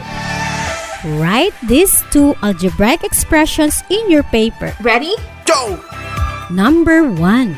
Write 1.22 1.54
these 1.64 2.04
two 2.12 2.36
algebraic 2.42 3.04
expressions 3.04 3.84
in 3.90 4.10
your 4.10 4.24
paper. 4.24 4.74
Ready? 4.82 5.14
Go! 5.46 5.80
Number 6.50 7.08
1. 7.08 7.56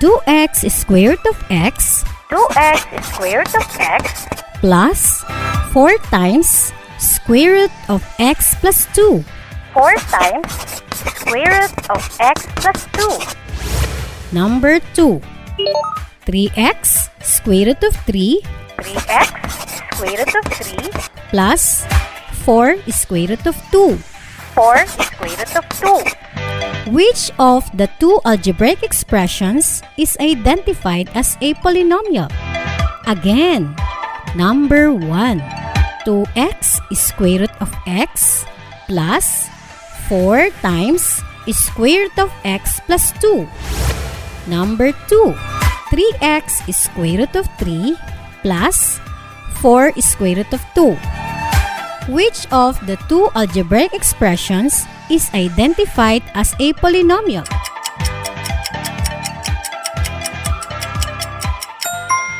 2x 0.00 0.70
square 0.70 1.10
root 1.10 1.26
of 1.26 1.38
x 1.50 2.04
2x 2.30 3.04
square 3.10 3.38
root 3.38 3.54
of 3.54 3.66
x 3.80 4.26
plus 4.60 5.24
4 5.72 5.98
times 6.10 6.72
square 6.98 7.52
root 7.54 7.74
of 7.88 8.02
x 8.18 8.54
plus 8.60 8.86
2 8.94 9.24
4 9.76 9.94
times 10.08 10.76
square 11.26 11.52
root 11.52 11.90
of 11.90 12.02
x 12.20 12.46
plus 12.56 12.80
2. 12.96 13.04
Number 14.32 14.80
2. 14.94 15.20
3x 16.26 17.10
square 17.22 17.66
root 17.66 17.82
of 17.84 17.94
3 18.08 18.40
3x 18.80 19.28
square 19.92 20.16
root 20.24 20.34
of 20.34 20.46
3 20.48 20.90
plus 21.30 21.86
4 22.44 22.76
square 22.88 23.28
root 23.28 23.46
of 23.46 23.56
2. 23.70 23.96
4 24.54 24.86
square 24.86 25.36
root 25.36 25.56
of 25.56 25.66
2. 25.76 26.45
Which 26.86 27.34
of 27.38 27.66
the 27.74 27.90
two 27.98 28.20
algebraic 28.24 28.82
expressions 28.82 29.82
is 29.98 30.16
identified 30.20 31.10
as 31.14 31.36
a 31.42 31.54
polynomial? 31.60 32.30
Again, 33.06 33.74
number 34.34 34.94
1. 34.94 35.06
2x 36.06 36.78
square 36.94 37.42
root 37.42 37.54
of 37.58 37.74
x 37.86 38.46
plus 38.86 39.50
4 40.06 40.54
times 40.62 41.18
square 41.50 42.06
root 42.06 42.18
of 42.18 42.30
x 42.46 42.78
plus 42.86 43.10
2. 43.18 43.46
Number 44.46 44.94
2. 45.10 45.34
3x 45.90 46.70
square 46.70 47.26
root 47.26 47.34
of 47.34 47.46
3 47.58 47.98
plus 48.42 48.98
4 49.58 49.90
square 49.98 50.42
root 50.42 50.52
of 50.54 50.62
2. 50.74 50.94
Which 52.06 52.46
of 52.54 52.78
the 52.86 52.94
two 53.10 53.26
algebraic 53.34 53.94
expressions 53.94 54.86
is 55.10 55.30
identified 55.34 56.22
as 56.34 56.54
a 56.58 56.72
polynomial? 56.74 57.46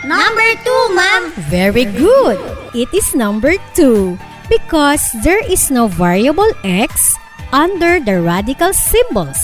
Number 0.07 0.49
2, 0.63 0.95
ma'am. 0.95 1.23
Very 1.51 1.85
good. 1.85 2.39
It 2.75 2.87
is 2.95 3.15
number 3.15 3.59
2 3.75 4.19
because 4.49 5.03
there 5.25 5.43
is 5.43 5.71
no 5.71 5.89
variable 5.89 6.47
x 6.63 7.19
under 7.53 7.99
the 7.99 8.23
radical 8.23 8.73
symbols. 8.73 9.39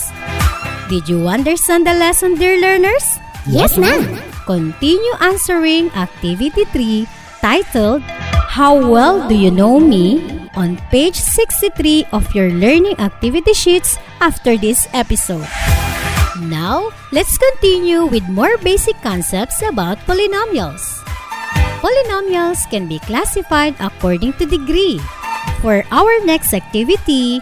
Did 0.88 1.08
you 1.08 1.26
understand 1.26 1.86
the 1.86 1.94
lesson, 1.94 2.36
dear 2.36 2.60
learners? 2.60 3.18
Yes, 3.46 3.78
ma'am. 3.78 4.20
Continue 4.46 5.14
answering 5.18 5.90
activity 5.98 6.64
3 6.70 7.08
titled 7.40 8.02
How 8.54 8.78
Well 8.78 9.26
Do 9.26 9.34
You 9.34 9.50
Know 9.50 9.80
Me 9.80 10.41
on 10.54 10.76
page 10.90 11.16
63 11.16 12.06
of 12.12 12.26
your 12.34 12.50
learning 12.50 12.98
activity 13.00 13.52
sheets 13.52 13.98
after 14.20 14.56
this 14.56 14.88
episode. 14.92 15.46
Now, 16.48 16.90
let's 17.12 17.38
continue 17.38 18.06
with 18.06 18.26
more 18.28 18.56
basic 18.58 18.96
concepts 19.02 19.62
about 19.62 19.98
polynomials. 20.08 21.02
Polynomials 21.82 22.62
can 22.70 22.86
be 22.86 22.98
classified 23.00 23.74
according 23.80 24.32
to 24.38 24.46
degree. 24.46 25.00
For 25.60 25.82
our 25.90 26.14
next 26.24 26.54
activity, 26.54 27.40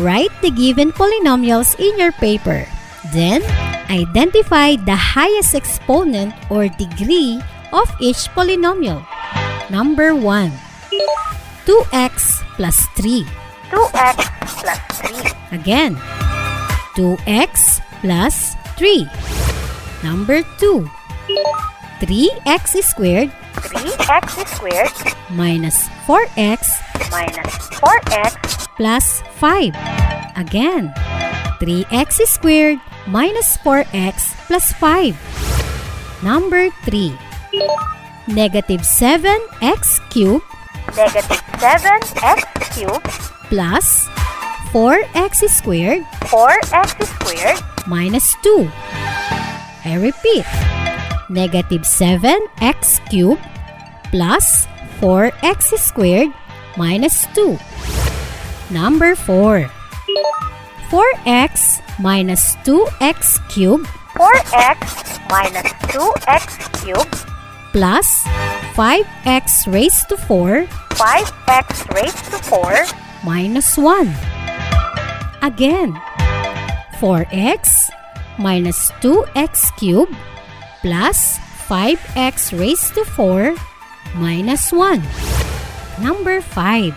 write 0.00 0.32
the 0.40 0.52
given 0.52 0.92
polynomials 0.92 1.76
in 1.80 1.98
your 1.98 2.12
paper. 2.12 2.64
Then, 3.12 3.40
identify 3.88 4.76
the 4.76 4.96
highest 4.96 5.54
exponent 5.54 6.36
or 6.52 6.68
degree 6.68 7.40
of 7.72 7.88
each 8.00 8.28
polynomial. 8.36 9.04
Number 9.70 10.14
1. 10.14 10.67
2x 11.68 12.40
plus 12.56 12.88
3. 12.96 13.28
2x 13.68 14.16
plus 14.64 14.80
3. 15.04 15.52
Again, 15.52 16.00
2x 16.96 17.84
plus 18.00 18.56
3. 18.80 19.04
Number 20.00 20.40
2. 20.56 20.88
3x 22.00 22.80
squared 22.88 23.28
3x 23.60 24.48
squared 24.48 24.94
minus 25.36 25.92
4x 26.08 26.80
minus 27.12 27.52
4x 27.76 28.32
plus 28.80 29.06
5. 29.36 29.76
Again, 30.40 30.88
3x 31.60 32.24
squared 32.32 32.80
minus 33.04 33.60
4x 33.60 34.32
plus 34.48 34.72
5. 34.80 35.12
Number 36.24 36.72
3. 36.88 37.12
Negative 38.24 38.80
7x 38.80 40.00
cubed 40.08 40.48
negative 40.96 41.42
7x 41.58 42.40
cubed 42.74 43.04
plus 43.48 44.08
4x 44.72 45.48
squared 45.48 46.04
4x 46.28 47.04
squared 47.04 47.58
minus 47.86 48.36
2. 48.42 48.68
I 49.84 49.96
repeat, 49.96 50.44
negative 51.30 51.82
7x 51.82 53.00
cubed 53.08 53.40
plus 54.12 54.66
4x 55.00 55.78
squared 55.78 56.28
minus 56.76 57.26
2. 57.34 57.58
Number 58.70 59.14
4. 59.16 59.70
4x 60.90 61.80
minus 62.00 62.56
2x 62.64 63.40
cubed 63.48 63.86
4x 64.16 64.80
minus 65.28 65.68
2x 65.92 66.44
cubed 66.80 67.16
plus 67.72 68.24
5x 68.78 69.66
raised 69.74 70.06
to 70.06 70.14
4 70.14 70.62
5x 70.94 71.82
raised 71.98 72.30
to 72.30 72.38
4 72.46 72.86
minus 73.26 73.74
1. 73.74 74.06
Again, 75.42 75.98
4x 77.02 77.90
minus 78.38 78.94
2x 79.02 79.74
cubed 79.82 80.14
plus 80.78 81.42
5x 81.66 82.54
raised 82.54 82.94
to 82.94 83.02
4 83.02 83.58
minus 84.14 84.70
1. 84.70 85.02
Number 85.98 86.38
5. 86.38 86.94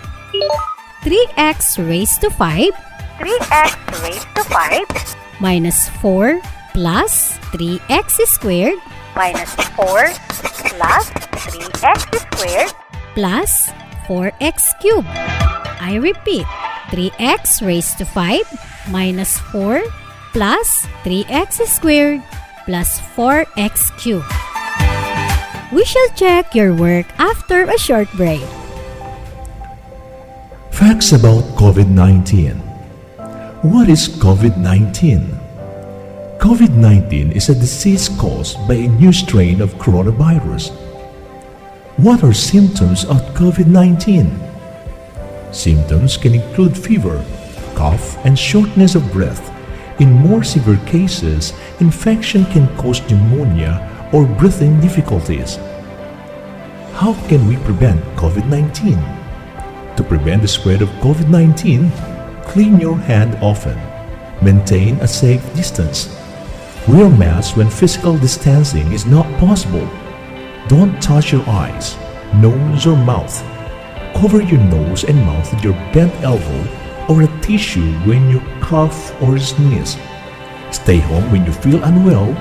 3x 1.01 1.81
raised 1.81 2.21
to 2.21 2.29
5 2.29 2.77
3x 3.17 3.73
raised 4.05 4.29
to 4.37 4.43
5 4.45 5.41
minus 5.41 5.89
4 5.97 6.37
plus 6.77 7.41
3x 7.49 8.21
squared 8.29 8.77
minus 9.15 9.51
4 9.75 10.07
plus 10.71 11.05
3x 11.43 11.99
squared 12.15 12.71
plus 13.13 13.69
4x 14.07 14.79
cubed. 14.79 15.07
I 15.81 15.95
repeat, 15.99 16.45
3x 16.91 17.65
raised 17.65 17.97
to 17.99 18.05
5 18.05 18.91
minus 18.91 19.39
4 19.51 19.83
plus 20.31 20.87
3x 21.03 21.65
squared 21.67 22.23
plus 22.65 22.99
4x 23.15 23.91
cubed. 23.99 24.27
We 25.71 25.85
shall 25.85 26.09
check 26.15 26.53
your 26.53 26.75
work 26.75 27.07
after 27.17 27.63
a 27.63 27.77
short 27.79 28.11
break. 28.13 28.43
Facts 30.71 31.11
about 31.11 31.43
COVID 31.55 31.87
19. 31.87 32.59
What 33.63 33.87
is 33.87 34.09
COVID 34.09 34.57
19? 34.57 35.40
COVID 36.41 36.73
19 36.73 37.33
is 37.33 37.49
a 37.49 37.53
disease 37.53 38.09
caused 38.09 38.57
by 38.67 38.73
a 38.73 38.87
new 38.97 39.13
strain 39.13 39.61
of 39.61 39.75
coronavirus. 39.75 40.73
What 41.97 42.23
are 42.23 42.33
symptoms 42.33 43.05
of 43.05 43.21
COVID 43.37 43.67
19? 43.67 44.25
Symptoms 45.53 46.17
can 46.17 46.33
include 46.33 46.75
fever, 46.75 47.23
cough, 47.75 48.17
and 48.25 48.33
shortness 48.33 48.95
of 48.95 49.05
breath. 49.13 49.53
In 50.01 50.09
more 50.09 50.43
severe 50.43 50.81
cases, 50.87 51.53
infection 51.79 52.45
can 52.45 52.65
cause 52.75 53.05
pneumonia 53.05 53.77
or 54.11 54.25
breathing 54.25 54.81
difficulties. 54.81 55.57
How 56.97 57.13
can 57.29 57.45
we 57.45 57.57
prevent 57.57 58.01
COVID 58.17 58.49
19? 58.49 58.97
To 59.95 60.03
prevent 60.03 60.41
the 60.41 60.47
spread 60.47 60.81
of 60.81 60.89
COVID 61.05 61.29
19, 61.29 61.91
clean 62.49 62.79
your 62.79 62.97
hand 62.97 63.37
often. 63.43 63.77
Maintain 64.41 64.97
a 65.05 65.07
safe 65.07 65.45
distance. 65.53 66.17
Wear 66.87 67.09
masks 67.09 67.55
when 67.55 67.69
physical 67.69 68.17
distancing 68.17 68.91
is 68.91 69.05
not 69.05 69.27
possible. 69.37 69.87
Don't 70.67 70.99
touch 70.99 71.31
your 71.31 71.47
eyes, 71.47 71.95
nose, 72.33 72.87
or 72.87 72.97
mouth. 72.97 73.39
Cover 74.15 74.41
your 74.41 74.59
nose 74.61 75.03
and 75.03 75.23
mouth 75.23 75.53
with 75.53 75.63
your 75.63 75.73
bent 75.93 76.11
elbow 76.23 77.05
or 77.07 77.21
a 77.21 77.41
tissue 77.41 77.93
when 78.09 78.31
you 78.31 78.41
cough 78.61 79.13
or 79.21 79.37
sneeze. 79.37 79.95
Stay 80.71 80.97
home 80.97 81.31
when 81.31 81.45
you 81.45 81.51
feel 81.51 81.83
unwell, 81.83 82.33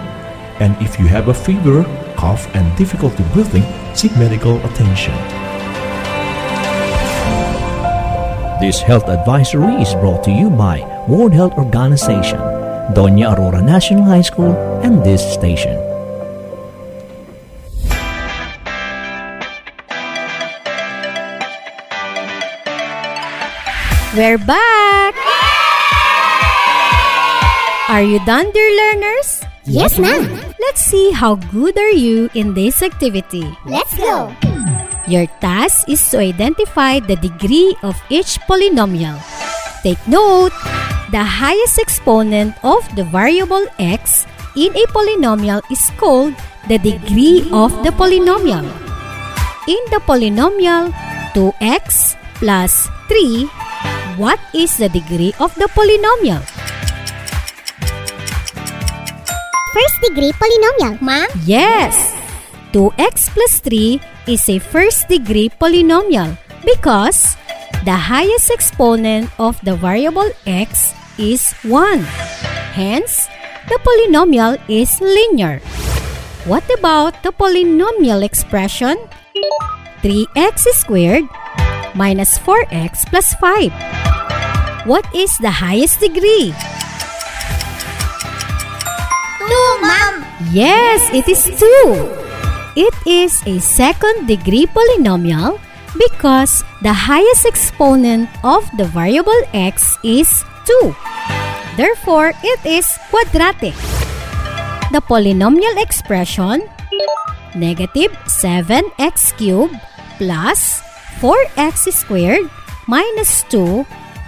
and 0.58 0.74
if 0.80 0.98
you 0.98 1.06
have 1.06 1.28
a 1.28 1.34
fever, 1.34 1.84
cough, 2.16 2.48
and 2.56 2.74
difficulty 2.78 3.22
breathing, 3.34 3.64
seek 3.94 4.16
medical 4.16 4.56
attention. 4.64 5.14
This 8.58 8.80
health 8.80 9.08
advisory 9.08 9.74
is 9.74 9.92
brought 9.94 10.24
to 10.24 10.30
you 10.30 10.48
by 10.48 10.80
World 11.06 11.34
Health 11.34 11.54
Organization, 11.58 12.40
Doña 12.94 13.30
Aurora 13.30 13.62
National 13.62 14.04
High 14.04 14.22
School, 14.26 14.50
and 14.82 15.02
this 15.04 15.22
station. 15.22 15.78
We're 24.16 24.42
back! 24.42 25.14
Are 27.90 28.02
you 28.02 28.18
done, 28.26 28.50
dear 28.50 28.70
learners? 28.74 29.42
Yes, 29.66 29.98
ma'am. 29.98 30.26
Let's 30.58 30.82
see 30.82 31.10
how 31.10 31.36
good 31.54 31.78
are 31.78 31.94
you 31.94 32.30
in 32.34 32.54
this 32.54 32.82
activity. 32.82 33.46
Let's 33.66 33.94
go. 33.98 34.34
Your 35.06 35.26
task 35.38 35.88
is 35.88 36.02
to 36.10 36.18
identify 36.18 36.98
the 36.98 37.14
degree 37.16 37.74
of 37.82 37.94
each 38.10 38.38
polynomial. 38.50 39.18
Take 39.82 39.98
note, 40.06 40.54
the 41.10 41.22
highest 41.22 41.82
exponent 41.82 42.54
of 42.62 42.86
the 42.94 43.02
variable 43.02 43.66
x 43.82 44.26
in 44.54 44.70
a 44.78 44.86
polynomial 44.94 45.58
is 45.66 45.82
called 45.98 46.34
the 46.70 46.78
degree 46.78 47.42
of 47.50 47.74
the 47.82 47.90
polynomial. 47.90 48.62
In 49.66 49.82
the 49.90 49.98
polynomial 50.06 50.94
2x 51.34 52.14
plus 52.38 52.86
3, 53.10 53.50
what 54.22 54.38
is 54.54 54.78
the 54.78 54.88
degree 54.88 55.34
of 55.42 55.50
the 55.58 55.66
polynomial? 55.74 56.42
First 59.74 59.96
degree 60.06 60.30
polynomial, 60.38 61.02
ma'am. 61.02 61.26
Yes! 61.42 62.14
2x 62.70 63.34
plus 63.34 63.58
3 63.58 63.98
is 64.30 64.46
a 64.46 64.58
first 64.62 65.10
degree 65.10 65.50
polynomial 65.50 66.38
because 66.62 67.34
the 67.82 67.98
highest 67.98 68.50
exponent 68.50 69.26
of 69.38 69.58
the 69.66 69.74
variable 69.74 70.30
x 70.46 70.94
is 71.20 71.52
1. 71.68 72.00
Hence, 72.72 73.28
the 73.68 73.76
polynomial 73.84 74.56
is 74.72 74.96
linear. 75.04 75.60
What 76.48 76.64
about 76.72 77.20
the 77.22 77.36
polynomial 77.36 78.24
expression? 78.24 78.96
3x 80.00 80.64
squared 80.80 81.28
minus 81.92 82.40
4x 82.40 83.04
plus 83.12 83.36
5. 83.36 83.68
What 84.88 85.04
is 85.12 85.36
the 85.44 85.52
highest 85.52 86.00
degree? 86.00 86.56
2, 89.44 89.84
ma'am. 89.84 90.24
Yes, 90.56 91.04
it 91.12 91.28
is 91.28 91.44
2. 91.44 92.08
It 92.80 92.96
is 93.04 93.44
a 93.44 93.60
second 93.60 94.24
degree 94.24 94.64
polynomial 94.72 95.60
because 95.98 96.64
the 96.80 96.94
highest 96.94 97.44
exponent 97.44 98.30
of 98.40 98.64
the 98.78 98.86
variable 98.88 99.36
x 99.52 99.98
is 100.02 100.30
2. 100.82 100.94
Therefore, 101.76 102.32
it 102.42 102.60
is 102.62 102.86
quadratic. 103.10 103.74
The 104.94 105.02
polynomial 105.02 105.78
expression 105.82 106.66
negative 107.54 108.14
7x 108.30 109.34
cubed 109.34 109.74
plus 110.18 110.82
4x 111.18 111.90
squared 111.90 112.46
minus 112.86 113.42
2 113.50 113.86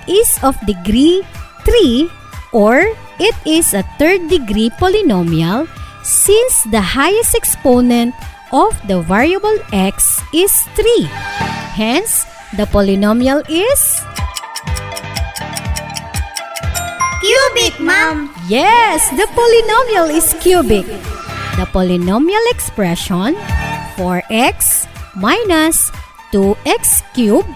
is 0.09 0.31
of 0.43 0.59
degree 0.67 1.23
3 1.63 2.11
or 2.53 2.91
it 3.23 3.37
is 3.47 3.75
a 3.75 3.87
third 3.99 4.27
degree 4.27 4.71
polynomial 4.83 5.71
since 6.03 6.67
the 6.75 6.83
highest 6.83 7.35
exponent 7.35 8.15
of 8.53 8.75
the 8.87 9.01
variable 9.01 9.57
x 9.73 10.21
is 10.35 10.53
3. 10.75 11.07
Hence, 11.79 12.27
the 12.57 12.67
polynomial 12.69 13.41
is 13.49 14.03
Cubic, 17.23 17.79
ma'am. 17.79 18.35
Yes, 18.51 19.07
the 19.15 19.31
polynomial 19.31 20.11
is 20.11 20.35
cubic. 20.43 20.83
The 21.55 21.71
polynomial 21.71 22.43
expression 22.51 23.39
4x 23.95 24.91
minus 25.15 25.95
2x 26.35 27.07
cubed 27.15 27.47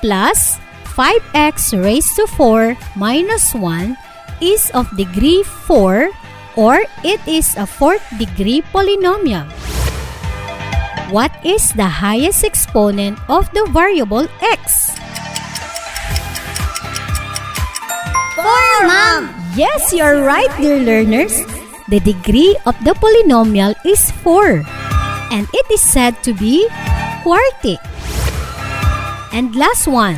plus 0.00 0.56
5x 0.96 1.76
raised 1.76 2.16
to 2.16 2.24
4 2.32 2.72
minus 2.96 3.52
1 3.52 3.92
is 4.40 4.72
of 4.72 4.88
degree 4.96 5.44
4 5.68 6.08
or 6.56 6.80
it 7.04 7.20
is 7.28 7.60
a 7.60 7.68
fourth 7.68 8.00
degree 8.16 8.64
polynomial. 8.72 9.44
What 11.12 11.36
is 11.44 11.76
the 11.76 12.00
highest 12.00 12.40
exponent 12.40 13.20
of 13.28 13.52
the 13.52 13.68
variable 13.68 14.32
x? 14.40 14.96
Yes, 19.58 19.92
you're 19.92 20.22
right, 20.22 20.48
dear 20.62 20.78
learners. 20.78 21.34
The 21.90 21.98
degree 22.00 22.56
of 22.64 22.78
the 22.86 22.94
polynomial 22.94 23.74
is 23.84 24.10
4, 24.22 24.62
and 25.34 25.44
it 25.52 25.66
is 25.68 25.82
said 25.82 26.22
to 26.22 26.32
be 26.32 26.70
quartic. 27.26 27.82
And 29.34 29.54
last 29.54 29.90
one. 29.90 30.16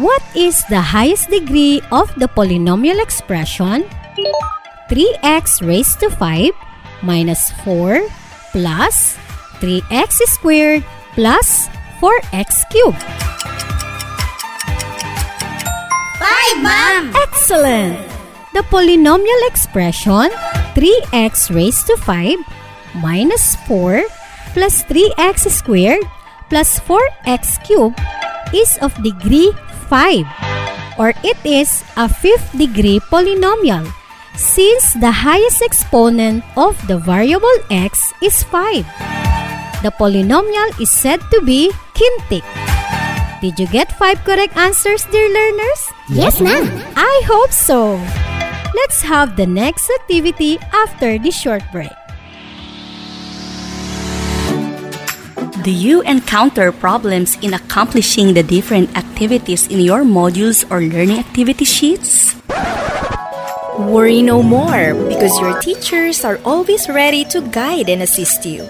What 0.00 0.24
is 0.34 0.64
the 0.66 0.80
highest 0.80 1.30
degree 1.30 1.84
of 1.92 2.10
the 2.18 2.26
polynomial 2.26 2.98
expression? 2.98 3.86
3x 4.90 5.62
raised 5.62 6.00
to 6.00 6.10
5 6.10 6.50
minus 7.02 7.52
4 7.62 8.02
plus 8.50 9.14
3x 9.62 10.18
squared 10.34 10.82
plus 11.14 11.68
4x 12.02 12.66
cubed. 12.74 13.04
5, 16.24 16.64
ma'am! 16.64 17.12
Excellent! 17.20 18.00
The 18.56 18.64
polynomial 18.72 19.40
expression 19.44 20.32
3x 20.72 21.52
raised 21.52 21.84
to 21.92 22.00
5 22.00 22.40
minus 22.96 23.60
4 23.68 24.08
plus 24.56 24.88
3x 24.88 25.52
squared 25.52 26.00
plus 26.48 26.80
4x 26.80 27.60
cubed 27.68 28.00
is 28.56 28.80
of 28.80 28.96
degree 29.04 29.52
5 29.92 30.96
or 30.96 31.12
it 31.20 31.36
is 31.44 31.84
a 32.00 32.08
fifth 32.08 32.48
degree 32.56 33.04
polynomial 33.12 33.84
since 34.32 34.96
the 35.04 35.12
highest 35.12 35.60
exponent 35.60 36.40
of 36.56 36.72
the 36.88 36.96
variable 36.96 37.58
x 37.68 38.16
is 38.24 38.40
5. 38.48 38.80
The 39.84 39.92
polynomial 40.00 40.72
is 40.80 40.88
said 40.88 41.20
to 41.36 41.44
be 41.44 41.68
quintic. 41.92 42.48
Did 43.44 43.60
you 43.60 43.68
get 43.68 43.92
5 43.92 44.24
correct 44.24 44.56
answers, 44.56 45.04
dear 45.12 45.28
learners? 45.28 45.80
Yes, 46.08 46.40
ma'am. 46.40 46.64
I 46.96 47.20
hope 47.28 47.52
so. 47.52 48.00
Let's 48.72 49.04
have 49.04 49.36
the 49.36 49.44
next 49.44 49.84
activity 50.00 50.56
after 50.72 51.20
this 51.20 51.36
short 51.36 51.60
break. 51.68 51.92
Do 55.60 55.68
you 55.68 56.00
encounter 56.08 56.72
problems 56.72 57.36
in 57.44 57.52
accomplishing 57.52 58.32
the 58.32 58.40
different 58.40 58.96
activities 58.96 59.68
in 59.68 59.84
your 59.84 60.08
modules 60.08 60.64
or 60.72 60.80
learning 60.80 61.20
activity 61.20 61.68
sheets? 61.68 62.32
Worry 63.76 64.24
no 64.24 64.40
more 64.40 64.96
because 64.96 65.36
your 65.36 65.60
teachers 65.60 66.24
are 66.24 66.40
always 66.48 66.88
ready 66.88 67.28
to 67.28 67.44
guide 67.52 67.92
and 67.92 68.00
assist 68.00 68.48
you. 68.48 68.64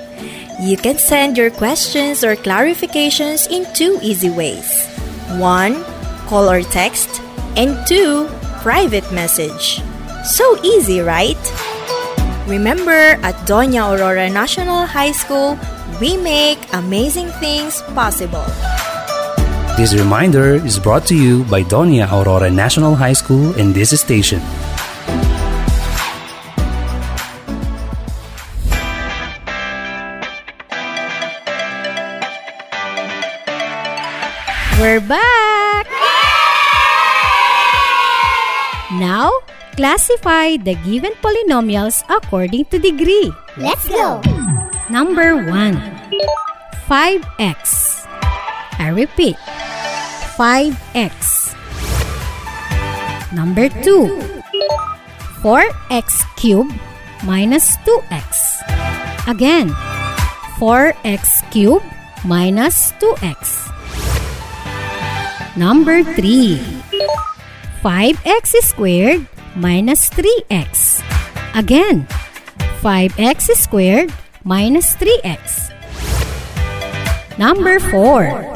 You 0.65 0.79
can 0.79 0.97
send 0.97 1.37
your 1.37 1.51
questions 1.51 2.25
or 2.25 2.37
clarifications 2.37 3.53
in 3.53 3.69
two 3.77 4.01
easy 4.01 4.31
ways. 4.31 4.89
One, 5.37 5.85
call 6.25 6.49
or 6.49 6.63
text, 6.63 7.21
and 7.53 7.77
two, 7.87 8.33
private 8.65 9.05
message. 9.13 9.85
So 10.25 10.57
easy, 10.65 11.01
right? 11.01 11.37
Remember, 12.49 13.21
at 13.21 13.37
Doña 13.45 13.93
Aurora 13.93 14.31
National 14.31 14.87
High 14.89 15.13
School, 15.13 15.59
we 16.01 16.17
make 16.17 16.57
amazing 16.73 17.29
things 17.45 17.83
possible. 17.93 18.49
This 19.77 19.93
reminder 19.93 20.55
is 20.65 20.79
brought 20.79 21.05
to 21.13 21.15
you 21.15 21.45
by 21.45 21.61
Doña 21.61 22.09
Aurora 22.09 22.49
National 22.49 22.95
High 22.95 23.13
School 23.13 23.53
and 23.61 23.75
this 23.75 23.93
station. 24.01 24.41
We're 34.85 35.01
back! 35.01 35.89
Now, 39.01 39.33
classify 39.81 40.61
the 40.61 40.77
given 40.85 41.17
polynomials 41.25 42.05
according 42.13 42.69
to 42.69 42.77
degree. 42.77 43.33
Let's 43.57 43.89
go! 43.89 44.21
Number 44.93 45.41
1 45.41 45.81
5x. 46.85 48.05
I 48.77 48.93
repeat 48.93 49.41
5x. 50.37 51.17
Number 53.33 53.73
2 53.73 54.45
4x 55.41 56.09
cubed 56.37 56.77
minus 57.25 57.81
2x. 57.89 58.21
Again 59.33 59.73
4x 60.61 61.41
cubed 61.49 61.89
minus 62.29 62.93
2x. 63.01 63.74
Number 65.55 66.03
3 66.03 66.59
5x 67.79 68.59
squared 68.67 69.23
minus 69.55 70.11
3x. 70.11 70.99
Again 71.55 72.11
5x 72.83 73.55
squared 73.55 74.11
minus 74.43 74.99
3x. 74.99 75.71
Number 77.39 77.79
4. 77.79 78.51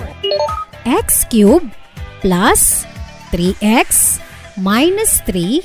x 0.90 1.22
cubed 1.30 1.70
plus 2.18 2.82
3x 3.30 4.18
minus 4.58 5.22
3 5.22 5.62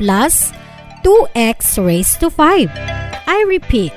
plus 0.00 0.56
2x 1.04 1.84
raised 1.84 2.16
to 2.24 2.32
5. 2.32 2.72
I 3.28 3.44
repeat. 3.44 3.92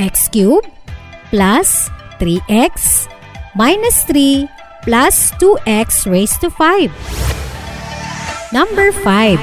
x 0.00 0.32
cubed 0.32 0.64
plus 1.28 1.92
3x 2.16 3.04
minus 3.52 4.00
3 4.08 4.48
plus 4.82 5.32
2x 5.36 6.10
raised 6.10 6.40
to 6.40 6.50
5. 6.50 6.90
Number 8.52 8.92
5. 8.92 9.38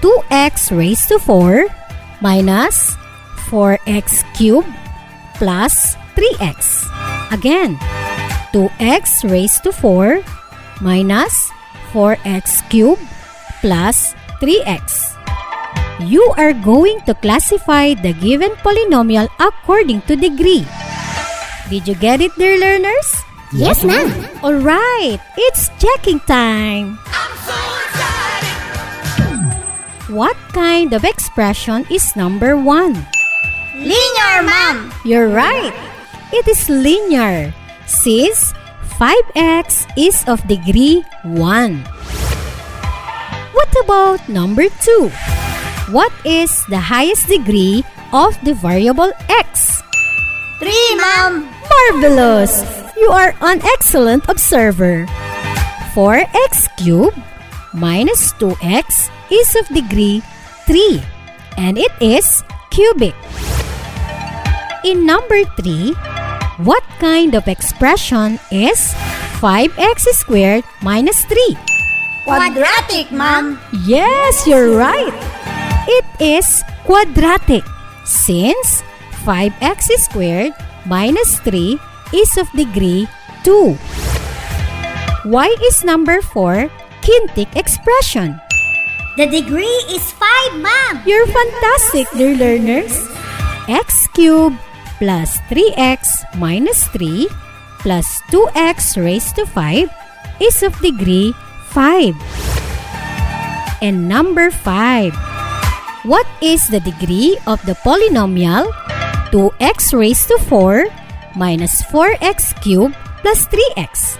2x 0.00 0.76
raised 0.76 1.08
to 1.08 1.18
4 1.18 1.66
minus 2.20 2.96
4x 3.50 4.22
cubed 4.34 4.68
plus 5.36 5.96
3x. 6.14 6.86
Again, 7.32 7.76
2x 8.52 9.28
raised 9.28 9.62
to 9.64 9.72
4 9.72 10.22
minus 10.80 11.50
4x 11.92 12.62
cubed 12.70 13.02
plus 13.60 14.14
3x. 14.40 15.14
You 16.06 16.22
are 16.38 16.54
going 16.54 17.02
to 17.10 17.14
classify 17.14 17.94
the 17.94 18.14
given 18.14 18.54
polynomial 18.62 19.26
according 19.42 20.02
to 20.06 20.14
degree. 20.14 20.62
Did 21.68 21.88
you 21.88 21.96
get 21.96 22.22
it, 22.22 22.32
dear 22.38 22.56
learners? 22.56 23.27
Yes, 23.52 23.80
ma'am. 23.84 24.12
All 24.44 24.60
right, 24.60 25.16
it's 25.36 25.72
checking 25.80 26.20
time. 26.28 27.00
What 30.12 30.36
kind 30.52 30.92
of 30.92 31.04
expression 31.04 31.84
is 31.88 32.16
number 32.16 32.56
one? 32.56 32.96
Linear, 33.76 34.44
ma'am. 34.44 34.92
You're 35.04 35.28
right. 35.28 35.72
It 36.32 36.48
is 36.48 36.68
linear 36.68 37.52
since 37.86 38.52
5x 39.00 39.88
is 39.96 40.24
of 40.28 40.44
degree 40.48 41.04
1. 41.24 41.84
What 43.52 43.70
about 43.84 44.28
number 44.28 44.68
2? 44.68 45.08
What 45.92 46.12
is 46.24 46.52
the 46.68 46.80
highest 46.80 47.28
degree 47.28 47.84
of 48.12 48.36
the 48.44 48.52
variable 48.52 49.12
x? 49.28 49.80
3, 50.60 50.68
ma'am. 50.96 51.48
Marvelous! 51.68 52.87
You 52.98 53.14
are 53.14 53.30
an 53.46 53.62
excellent 53.62 54.26
observer. 54.26 55.06
4x 55.94 56.66
cubed 56.74 57.14
minus 57.70 58.34
2x 58.42 59.06
is 59.30 59.54
of 59.54 59.70
degree 59.70 60.18
3 60.66 60.98
and 61.54 61.78
it 61.78 61.94
is 62.02 62.42
cubic. 62.74 63.14
In 64.82 65.06
number 65.06 65.46
3, 65.62 65.94
what 66.66 66.82
kind 66.98 67.38
of 67.38 67.46
expression 67.46 68.42
is 68.50 68.90
5x 69.38 70.18
squared 70.18 70.66
minus 70.82 71.22
3? 71.30 71.38
Quadratic, 72.26 73.14
ma'am. 73.14 73.62
Yes, 73.86 74.42
you're 74.42 74.74
right. 74.74 75.14
It 75.86 76.06
is 76.18 76.66
quadratic 76.82 77.62
since 78.02 78.82
5x 79.22 79.86
squared 80.02 80.52
minus 80.84 81.38
3 81.46 81.78
is 82.12 82.36
of 82.36 82.50
degree 82.52 83.08
2. 83.44 83.74
Why 85.28 85.48
is 85.64 85.84
number 85.84 86.22
4 86.22 86.70
kintic 87.02 87.52
expression? 87.56 88.40
The 89.18 89.26
degree 89.26 89.78
is 89.90 90.04
5, 90.14 90.62
ma'am. 90.62 91.02
You're 91.04 91.26
fantastic, 91.26 92.06
dear 92.14 92.38
learners. 92.38 92.94
x 93.68 94.06
cubed 94.14 94.56
plus 95.02 95.42
3x 95.50 96.22
minus 96.38 96.86
3 96.94 97.28
plus 97.82 98.06
2x 98.30 98.96
raised 98.96 99.36
to 99.36 99.44
5 99.44 99.90
is 100.40 100.62
of 100.62 100.72
degree 100.80 101.34
5. 101.74 102.14
And 103.82 104.08
number 104.08 104.50
5. 104.50 105.14
What 106.06 106.26
is 106.40 106.66
the 106.70 106.80
degree 106.80 107.36
of 107.46 107.58
the 107.66 107.74
polynomial 107.82 108.70
2x 109.34 109.92
raised 109.98 110.30
to 110.30 110.38
4 110.46 110.86
minus 111.38 111.80
4x 111.86 112.58
cubed 112.60 112.98
plus 113.22 113.46
3x? 113.46 114.18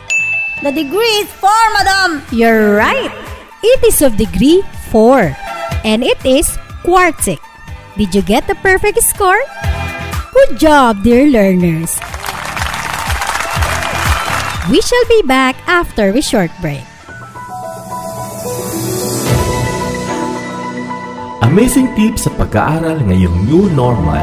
The 0.63 0.71
degree 0.71 1.15
is 1.23 1.31
4, 1.43 1.51
madam. 1.75 2.23
You're 2.31 2.79
right. 2.79 3.11
It 3.63 3.83
is 3.83 4.01
of 4.03 4.17
degree 4.17 4.63
4. 4.95 5.35
And 5.83 6.03
it 6.03 6.19
is 6.25 6.47
quartic. 6.87 7.43
Did 7.99 8.15
you 8.15 8.23
get 8.23 8.47
the 8.47 8.55
perfect 8.63 9.03
score? 9.03 9.43
Good 10.31 10.59
job, 10.63 11.03
dear 11.03 11.27
learners! 11.27 11.99
We 14.71 14.79
shall 14.79 15.07
be 15.09 15.23
back 15.27 15.57
after 15.67 16.15
a 16.15 16.23
short 16.23 16.53
break. 16.63 16.85
Amazing 21.43 21.91
tips 21.97 22.29
sa 22.29 22.31
pag-aaral 22.37 23.03
ngayong 23.09 23.49
new 23.49 23.67
normal. 23.73 24.23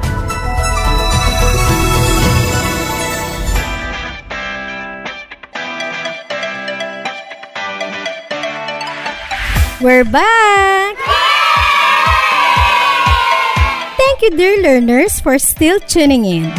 We're 9.81 10.05
back! 10.05 10.93
Thank 13.97 14.21
you, 14.21 14.29
dear 14.37 14.61
learners, 14.61 15.17
for 15.17 15.41
still 15.41 15.81
tuning 15.89 16.21
in. 16.21 16.53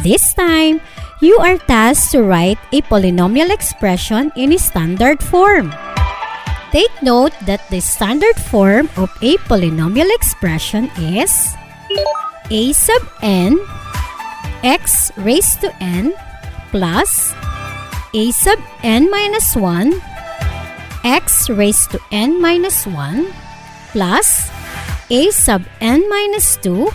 This 0.00 0.32
time, 0.32 0.80
you 1.20 1.36
are 1.36 1.60
tasked 1.68 2.16
to 2.16 2.24
write 2.24 2.56
a 2.72 2.80
polynomial 2.88 3.52
expression 3.52 4.32
in 4.40 4.56
a 4.56 4.58
standard 4.58 5.20
form. 5.20 5.68
Take 6.72 6.88
note 7.04 7.36
that 7.44 7.60
the 7.68 7.84
standard 7.84 8.40
form 8.40 8.88
of 8.96 9.12
a 9.20 9.36
polynomial 9.52 10.08
expression 10.08 10.88
is 10.96 11.52
a 12.48 12.72
sub 12.72 13.04
n 13.20 13.60
x 14.64 15.12
raised 15.20 15.60
to 15.60 15.68
n 15.84 16.16
plus 16.72 17.36
a 18.16 18.32
sub 18.32 18.56
n 18.80 19.12
minus 19.12 19.52
1 19.60 19.92
x 21.04 21.50
raised 21.50 21.90
to 21.90 22.00
n 22.10 22.40
minus 22.40 22.86
1 22.86 23.26
plus 23.92 24.50
a 25.10 25.30
sub 25.30 25.62
n 25.80 26.08
minus 26.08 26.56
2 26.62 26.88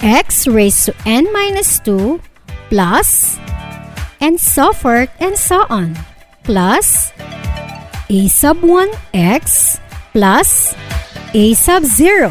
x 0.00 0.46
raised 0.46 0.86
to 0.86 0.94
n 1.04 1.26
minus 1.32 1.80
2 1.80 2.20
plus 2.68 3.38
and 4.20 4.40
so 4.40 4.72
forth 4.72 5.10
and 5.20 5.36
so 5.36 5.66
on. 5.68 5.96
Plus 6.44 7.12
a 8.08 8.28
sub 8.28 8.62
1 8.62 8.88
x 9.14 9.80
plus 10.12 10.74
a 11.34 11.54
sub 11.54 11.84
0 11.84 12.30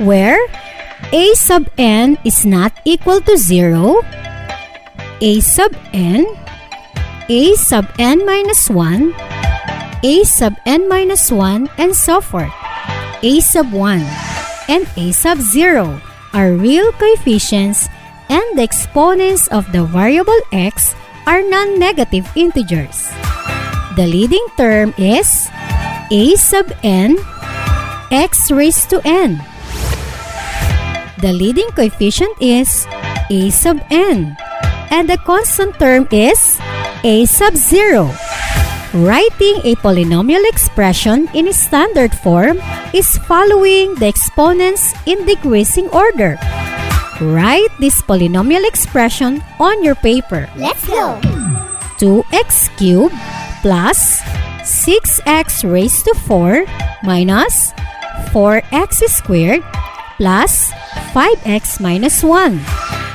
where 0.00 0.40
a 1.12 1.34
sub 1.34 1.68
n 1.76 2.16
is 2.24 2.46
not 2.46 2.72
equal 2.84 3.20
to 3.20 3.36
0 3.36 4.00
a 5.20 5.40
sub 5.40 5.76
n 5.92 6.24
a 7.28 7.54
sub 7.54 7.86
n 7.98 8.24
minus 8.24 8.70
1 8.70 9.12
a 10.02 10.24
sub 10.24 10.54
n 10.66 10.88
minus 10.88 11.30
1 11.30 11.70
and 11.78 11.94
so 11.94 12.20
forth. 12.20 12.52
a 13.22 13.38
sub 13.38 13.70
1 13.70 14.02
and 14.66 14.82
a 14.98 15.14
sub 15.14 15.38
0 15.38 16.02
are 16.34 16.58
real 16.58 16.90
coefficients 16.98 17.86
and 18.26 18.42
the 18.58 18.66
exponents 18.66 19.46
of 19.54 19.70
the 19.70 19.86
variable 19.86 20.42
x 20.50 20.94
are 21.26 21.38
non-negative 21.46 22.26
integers. 22.34 23.14
The 23.94 24.10
leading 24.10 24.42
term 24.58 24.90
is 24.98 25.46
a 26.10 26.34
sub 26.34 26.74
n 26.82 27.14
x 28.10 28.50
raised 28.50 28.90
to 28.90 28.98
n. 29.06 29.38
The 31.22 31.30
leading 31.30 31.70
coefficient 31.78 32.34
is 32.42 32.90
a 33.30 33.54
sub 33.54 33.78
n 33.86 34.34
and 34.90 35.06
the 35.06 35.18
constant 35.22 35.78
term 35.78 36.10
is 36.10 36.58
a 37.06 37.22
sub 37.30 37.54
0. 37.54 38.10
Writing 38.92 39.56
a 39.64 39.72
polynomial 39.80 40.44
expression 40.44 41.24
in 41.32 41.48
standard 41.56 42.12
form 42.12 42.60
is 42.92 43.16
following 43.24 43.96
the 43.96 44.04
exponents 44.04 44.92
in 45.08 45.24
decreasing 45.24 45.88
order. 45.96 46.36
Write 47.16 47.72
this 47.80 48.04
polynomial 48.04 48.68
expression 48.68 49.40
on 49.56 49.80
your 49.80 49.96
paper. 49.96 50.44
Let's 50.60 50.84
go! 50.84 51.16
2x 52.04 52.68
cubed 52.76 53.16
plus 53.64 54.20
6x 54.60 55.64
raised 55.64 56.04
to 56.04 56.12
4 56.28 56.68
minus 57.00 57.72
4x 58.28 59.08
squared 59.08 59.64
plus 60.20 60.68
5x 61.16 61.80
minus 61.80 62.20
1. 62.20 62.60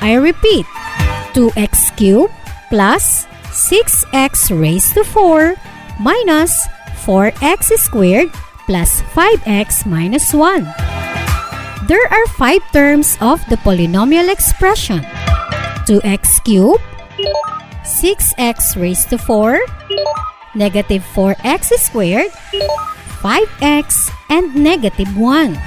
I 0.02 0.18
repeat, 0.18 0.66
2x 1.38 1.94
cubed 1.94 2.34
plus 2.74 3.30
6x 3.58 4.54
raised 4.54 4.94
to 4.94 5.02
4 5.02 5.58
minus 5.98 6.62
4x 7.02 7.74
squared 7.82 8.30
plus 8.70 9.02
5x 9.18 9.82
minus 9.90 10.30
1. 10.30 10.62
There 11.90 12.06
are 12.06 12.28
five 12.38 12.62
terms 12.70 13.18
of 13.18 13.42
the 13.50 13.58
polynomial 13.66 14.30
expression. 14.30 15.02
2x 15.90 16.44
cubed, 16.46 16.86
6x 17.82 18.78
raised 18.78 19.10
to 19.10 19.18
4, 19.18 19.58
negative 20.54 21.02
4x 21.18 21.74
squared, 21.82 22.30
5x, 23.26 24.14
and 24.30 24.54
negative 24.54 25.10
1. 25.18 25.58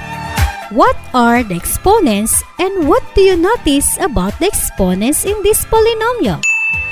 What 0.71 0.95
are 1.11 1.43
the 1.43 1.59
exponents 1.59 2.39
and 2.55 2.87
what 2.87 3.03
do 3.11 3.19
you 3.19 3.35
notice 3.35 3.99
about 3.99 4.39
the 4.39 4.47
exponents 4.47 5.25
in 5.25 5.35
this 5.43 5.65
polynomial? 5.67 6.39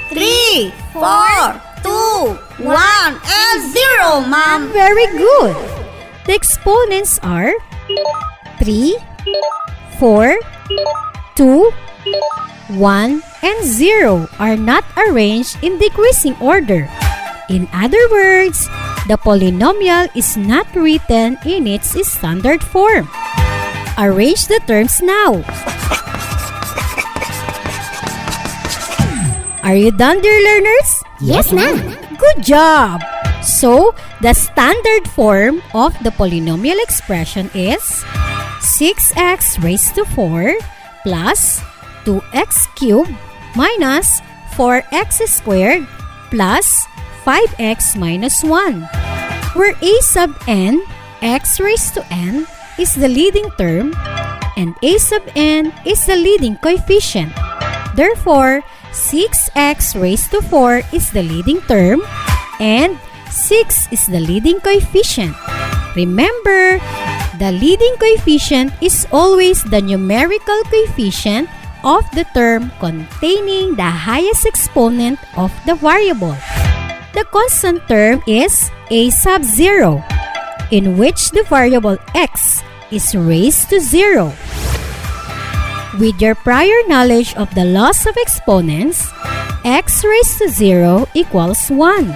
3, 0.10 0.74
4, 0.94 1.62
2, 1.86 2.66
1, 2.66 3.22
and 3.22 3.60
0, 3.62 4.26
ma'am. 4.26 4.74
Very 4.74 5.06
good. 5.14 5.54
The 6.26 6.34
exponents 6.34 7.20
are 7.22 7.54
3, 8.58 8.98
4, 10.02 10.34
2, 11.36 11.72
1, 12.74 13.22
and 13.44 13.60
0 13.64 14.28
are 14.40 14.58
not 14.58 14.84
arranged 14.98 15.58
in 15.62 15.78
decreasing 15.78 16.36
order. 16.42 16.90
In 17.50 17.70
other 17.74 18.02
words, 18.10 18.66
the 19.06 19.18
polynomial 19.18 20.10
is 20.18 20.38
not 20.38 20.66
written 20.74 21.38
in 21.46 21.66
its 21.66 21.94
standard 22.06 22.64
form. 22.64 23.10
Arrange 23.98 24.48
the 24.48 24.62
terms 24.66 25.02
now. 25.02 25.46
Are 29.64 29.76
you 29.76 29.92
done, 29.92 30.22
dear 30.22 30.40
learners? 30.40 30.90
Yes, 31.20 31.52
ma'am. 31.52 31.78
Good 32.16 32.44
job! 32.44 33.04
So, 33.44 33.94
the 34.22 34.34
standard 34.34 35.08
form 35.12 35.62
of 35.76 35.92
the 36.04 36.12
polynomial 36.16 36.80
expression 36.80 37.52
is 37.54 37.84
6x 38.64 39.60
raised 39.64 39.96
to 39.96 40.06
4 40.16 40.56
plus 41.04 41.60
2x 42.08 42.68
cubed 42.76 43.12
minus 43.56 44.24
4x 44.56 45.28
squared 45.28 45.88
plus 46.32 46.88
5x 47.28 48.00
minus 48.00 48.44
1, 48.44 48.84
where 49.60 49.76
a 49.76 49.94
sub 50.02 50.32
n, 50.48 50.84
x 51.22 51.60
raised 51.60 51.96
to 51.96 52.04
n, 52.12 52.48
is 52.80 52.96
the 52.96 53.12
leading 53.12 53.52
term 53.60 53.92
and 54.56 54.76
a 54.84 54.96
sub 55.00 55.24
n 55.36 55.72
is 55.86 56.06
the 56.08 56.16
leading 56.16 56.56
coefficient. 56.64 57.32
Therefore, 57.96 58.64
6x 58.92 60.00
raised 60.00 60.32
to 60.32 60.42
4 60.42 60.82
is 60.94 61.12
the 61.12 61.24
leading 61.24 61.62
term 61.70 62.02
and 62.60 62.98
6 63.30 63.88
is 63.92 64.06
the 64.08 64.20
leading 64.20 64.60
coefficient. 64.60 65.36
Remember, 65.96 66.82
the 67.38 67.52
leading 67.54 67.96
coefficient 67.98 68.74
is 68.82 69.08
always 69.12 69.64
the 69.64 69.82
numerical 69.82 70.60
coefficient 70.70 71.50
of 71.84 72.04
the 72.12 72.26
term 72.34 72.72
containing 72.80 73.76
the 73.76 73.90
highest 73.90 74.46
exponent 74.46 75.20
of 75.38 75.54
the 75.66 75.76
variable. 75.76 76.36
The 77.14 77.26
constant 77.32 77.88
term 77.88 78.22
is 78.28 78.70
a 78.92 79.10
sub 79.10 79.44
0, 79.44 80.04
in 80.72 80.98
which 80.98 81.32
the 81.32 81.44
variable 81.44 81.98
x 82.14 82.62
is 82.92 83.16
raised 83.16 83.70
to 83.70 83.80
0. 83.80 84.34
With 86.00 86.24
your 86.24 86.32
prior 86.32 86.80
knowledge 86.88 87.36
of 87.36 87.52
the 87.60 87.68
laws 87.68 88.08
of 88.08 88.16
exponents, 88.16 89.12
x 89.68 90.00
raised 90.00 90.40
to 90.40 90.48
0 90.48 91.12
equals 91.12 91.68
1. 91.68 92.08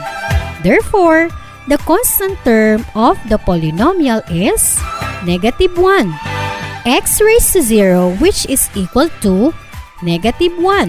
Therefore, 0.64 1.28
the 1.68 1.76
constant 1.84 2.40
term 2.48 2.88
of 2.96 3.20
the 3.28 3.36
polynomial 3.36 4.24
is 4.32 4.80
negative 5.28 5.76
1. 5.76 6.16
x 6.88 7.20
raised 7.20 7.60
to 7.60 7.62
0 7.62 8.16
which 8.24 8.48
is 8.48 8.72
equal 8.72 9.12
to 9.20 9.52
negative 10.00 10.56
1. 10.56 10.88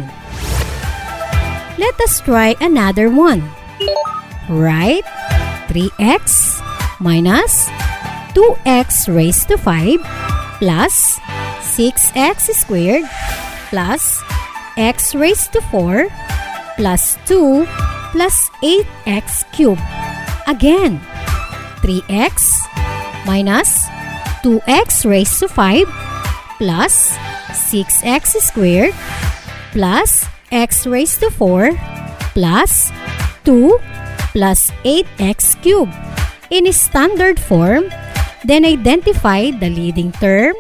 Let 1.75 1.99
us 1.99 2.23
try 2.23 2.55
another 2.63 3.11
one. 3.11 3.43
Write 4.47 5.03
3x 5.67 6.63
minus 7.03 7.67
2x 8.39 9.11
raised 9.11 9.51
to 9.51 9.59
5 9.59 9.99
plus 10.63 11.19
6x 11.75 12.55
squared 12.55 13.03
plus 13.67 14.23
x 14.79 15.11
raised 15.11 15.51
to 15.51 15.61
4 15.75 16.07
plus 16.79 17.19
2 17.27 17.67
plus 18.15 18.51
8x 18.63 19.43
cubed. 19.51 19.83
Again, 20.47 21.03
3x 21.83 22.47
minus 23.27 23.91
2x 24.47 25.03
raised 25.03 25.43
to 25.43 25.49
5 25.51 25.91
plus 26.63 27.19
6x 27.51 28.39
squared 28.39 28.95
plus 29.75 30.31
x 30.55 30.87
raised 30.87 31.27
to 31.27 31.31
4 31.35 31.75
plus 32.39 32.95
2 33.43 33.79
plus 34.31 34.71
8x 34.87 35.59
cubed. 35.59 35.91
In 36.55 36.71
standard 36.71 37.41
form, 37.41 37.91
then 38.45 38.65
identify 38.65 39.51
the 39.51 39.71
leading 39.71 40.13
term, 40.23 40.55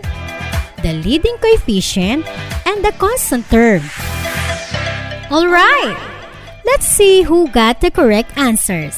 the 0.84 1.00
leading 1.00 1.32
coefficient, 1.40 2.28
and 2.68 2.84
the 2.84 2.92
constant 3.00 3.48
term. 3.48 3.80
Alright, 5.32 5.96
let's 6.68 6.84
see 6.84 7.24
who 7.24 7.48
got 7.48 7.80
the 7.80 7.90
correct 7.90 8.36
answers. 8.36 8.94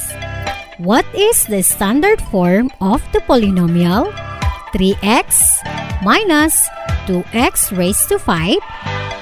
What 0.77 1.07
is 1.15 1.47
the 1.47 1.63
standard 1.63 2.19
form 2.27 2.69
of 2.83 2.99
the 3.15 3.23
polynomial? 3.23 4.11
3x 4.75 5.63
minus 6.03 6.59
2x 7.07 7.71
raised 7.71 8.11
to 8.11 8.19
5 8.19 8.59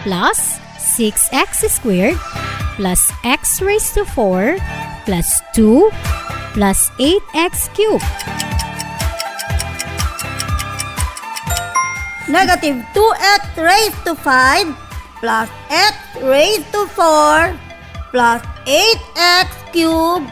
plus 0.02 0.58
6x 0.98 1.70
squared 1.70 2.18
plus 2.76 3.14
x 3.24 3.62
raised 3.62 3.94
to 3.94 4.04
4 4.04 4.58
plus 5.06 5.40
2 5.54 5.94
plus 6.58 6.90
8x 6.98 7.70
cubed. 7.78 8.45
Negative 12.26 12.82
2x 12.98 13.42
raised 13.54 14.02
to 14.10 14.18
5 14.18 14.74
plus 15.22 15.50
x 15.70 15.94
raised 16.26 16.66
to 16.74 16.90
4 16.90 17.54
plus 18.10 18.42
8x 18.66 19.48
cubed 19.70 20.26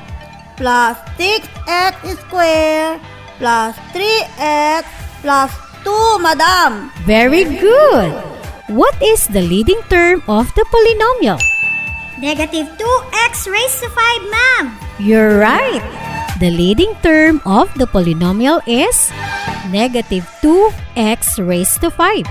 plus 0.57 0.97
6x 1.21 1.93
squared 2.17 2.97
plus 3.37 3.77
3x 3.93 4.85
plus 5.21 5.53
2, 5.85 6.17
madam. 6.17 6.89
Very 7.05 7.45
good. 7.61 8.09
What 8.73 8.97
is 8.97 9.27
the 9.27 9.45
leading 9.45 9.81
term 9.85 10.23
of 10.25 10.49
the 10.57 10.65
polynomial? 10.73 11.37
Negative 12.17 12.73
2x 12.73 13.51
raised 13.51 13.85
to 13.85 13.89
5, 13.93 14.33
ma'am. 14.33 14.65
You're 14.97 15.37
right. 15.37 15.83
The 16.39 16.49
leading 16.49 16.95
term 17.03 17.41
of 17.45 17.69
the 17.77 17.85
polynomial 17.85 18.65
is 18.65 19.13
negative 19.73 20.21
2x 20.45 21.41
raised 21.41 21.81
to 21.81 21.89
5. 21.89 22.21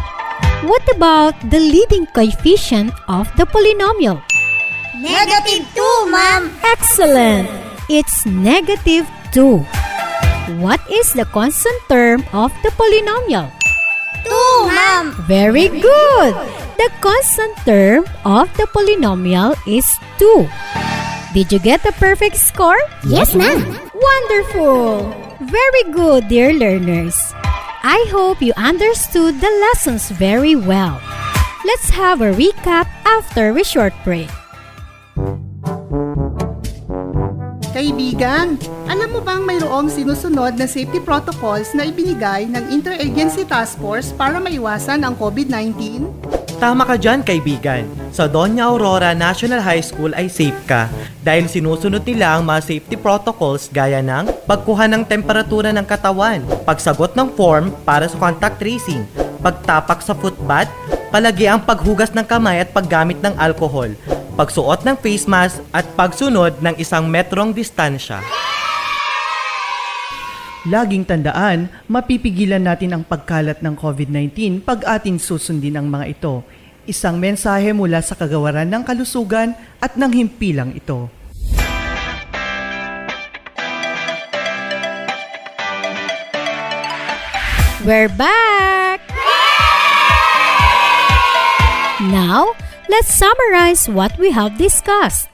What 0.62 0.86
about 0.94 1.34
the 1.50 1.58
leading 1.58 2.06
coefficient 2.14 2.94
of 3.10 3.26
the 3.34 3.42
polynomial? 3.42 4.22
Negative 5.02 5.66
2, 5.74 6.06
ma'am. 6.06 6.54
Excellent! 6.62 7.50
It's 7.90 8.22
negative 8.24 9.10
2. 9.34 9.58
What 10.62 10.78
is 10.86 11.12
the 11.18 11.26
constant 11.34 11.82
term 11.90 12.22
of 12.30 12.54
the 12.62 12.70
polynomial? 12.78 13.50
2, 14.22 14.70
ma'am. 14.70 15.10
Very 15.26 15.66
good! 15.66 16.32
The 16.78 16.90
constant 17.02 17.58
term 17.66 18.06
of 18.22 18.46
the 18.54 18.70
polynomial 18.70 19.58
is 19.66 19.98
2. 20.22 20.46
Did 21.34 21.50
you 21.50 21.58
get 21.58 21.82
the 21.82 21.92
perfect 21.98 22.38
score? 22.38 22.78
Yes, 23.02 23.34
ma'am. 23.34 23.90
Wonderful! 24.02 25.14
Very 25.46 25.84
good, 25.92 26.26
dear 26.28 26.52
learners. 26.52 27.14
I 27.84 28.04
hope 28.10 28.42
you 28.42 28.52
understood 28.56 29.40
the 29.40 29.50
lessons 29.70 30.10
very 30.10 30.56
well. 30.56 31.00
Let's 31.64 31.90
have 31.90 32.20
a 32.20 32.34
recap 32.34 32.90
after 33.06 33.54
a 33.54 33.62
short 33.62 33.94
break. 34.02 34.30
Kaibigan, 37.72 38.60
alam 38.84 39.08
mo 39.08 39.24
bang 39.24 39.48
mayroong 39.48 39.88
sinusunod 39.88 40.60
na 40.60 40.68
safety 40.68 41.00
protocols 41.00 41.72
na 41.72 41.88
ibinigay 41.88 42.44
ng 42.44 42.68
Interagency 42.68 43.48
Task 43.48 43.80
Force 43.80 44.12
para 44.12 44.36
maiwasan 44.36 45.00
ang 45.00 45.16
COVID-19? 45.16 46.04
Tama 46.60 46.84
ka 46.84 47.00
dyan, 47.00 47.24
kaibigan. 47.24 47.88
Sa 48.12 48.28
Doña 48.28 48.68
Aurora 48.68 49.16
National 49.16 49.64
High 49.64 49.80
School 49.80 50.12
ay 50.12 50.28
safe 50.28 50.60
ka 50.68 50.92
dahil 51.24 51.48
sinusunod 51.48 52.04
nila 52.04 52.36
ang 52.36 52.44
mga 52.44 52.60
safety 52.60 53.00
protocols 53.00 53.72
gaya 53.72 54.04
ng 54.04 54.28
pagkuha 54.44 54.84
ng 54.92 55.08
temperatura 55.08 55.72
ng 55.72 55.88
katawan, 55.88 56.44
pagsagot 56.68 57.16
ng 57.16 57.32
form 57.32 57.72
para 57.88 58.04
sa 58.04 58.20
contact 58.20 58.60
tracing, 58.60 59.08
pagtapak 59.40 60.04
sa 60.04 60.12
footbath, 60.12 60.68
palagi 61.08 61.48
ang 61.48 61.64
paghugas 61.64 62.12
ng 62.12 62.28
kamay 62.28 62.60
at 62.60 62.68
paggamit 62.68 63.16
ng 63.24 63.32
alcohol, 63.40 63.88
pagsuot 64.32 64.80
ng 64.80 64.96
face 64.96 65.28
mask 65.28 65.60
at 65.76 65.84
pagsunod 65.92 66.64
ng 66.64 66.74
isang 66.80 67.04
metrong 67.04 67.52
distansya. 67.52 68.24
Laging 70.62 71.02
tandaan, 71.02 71.66
mapipigilan 71.90 72.62
natin 72.62 72.94
ang 72.94 73.02
pagkalat 73.02 73.60
ng 73.60 73.74
COVID-19 73.74 74.62
pag 74.62 74.86
atin 74.86 75.18
susundin 75.18 75.74
ang 75.74 75.90
mga 75.90 76.06
ito. 76.16 76.46
Isang 76.86 77.18
mensahe 77.18 77.74
mula 77.74 77.98
sa 77.98 78.14
kagawaran 78.14 78.70
ng 78.70 78.82
kalusugan 78.86 79.58
at 79.82 79.98
ng 79.98 80.12
himpilang 80.14 80.70
ito. 80.72 81.10
We're 87.82 88.06
back! 88.14 89.02
Now, 92.06 92.54
let's 92.92 93.08
summarize 93.08 93.88
what 93.88 94.12
we 94.20 94.28
have 94.36 94.60
discussed. 94.60 95.24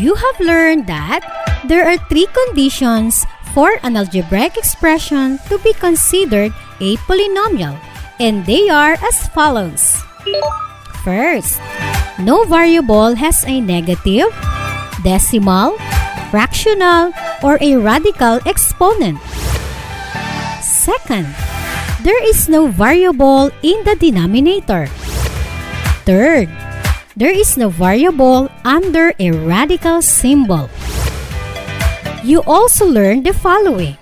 You 0.00 0.16
have 0.16 0.40
learned 0.40 0.88
that 0.88 1.20
there 1.68 1.84
are 1.84 2.00
three 2.08 2.24
conditions 2.32 3.28
for 3.52 3.76
an 3.84 4.00
algebraic 4.00 4.56
expression 4.56 5.36
to 5.52 5.60
be 5.60 5.76
considered 5.76 6.56
a 6.80 6.96
polynomial, 7.04 7.76
and 8.16 8.46
they 8.48 8.72
are 8.72 8.96
as 9.04 9.28
follows. 9.36 10.00
First, 11.04 11.60
no 12.16 12.48
variable 12.48 13.20
has 13.20 13.44
a 13.44 13.60
negative, 13.60 14.32
decimal, 15.04 15.76
fractional, 16.32 17.12
or 17.44 17.60
a 17.60 17.76
radical 17.76 18.40
exponent. 18.48 19.20
Second, 20.64 21.28
there 22.02 22.22
is 22.24 22.48
no 22.48 22.68
variable 22.68 23.50
in 23.62 23.84
the 23.84 23.96
denominator. 23.96 24.88
Third, 26.08 26.48
there 27.16 27.32
is 27.32 27.56
no 27.56 27.68
variable 27.68 28.48
under 28.64 29.12
a 29.18 29.30
radical 29.30 30.00
symbol. 30.00 30.70
You 32.24 32.40
also 32.48 32.86
learned 32.86 33.26
the 33.26 33.34
following. 33.36 33.96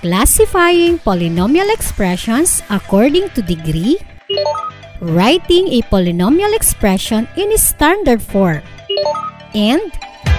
Classifying 0.00 0.98
polynomial 1.02 1.68
expressions 1.74 2.62
according 2.70 3.30
to 3.34 3.42
degree, 3.42 3.98
writing 5.00 5.68
a 5.68 5.82
polynomial 5.90 6.54
expression 6.54 7.28
in 7.36 7.52
standard 7.58 8.22
form, 8.22 8.62
and 9.54 9.82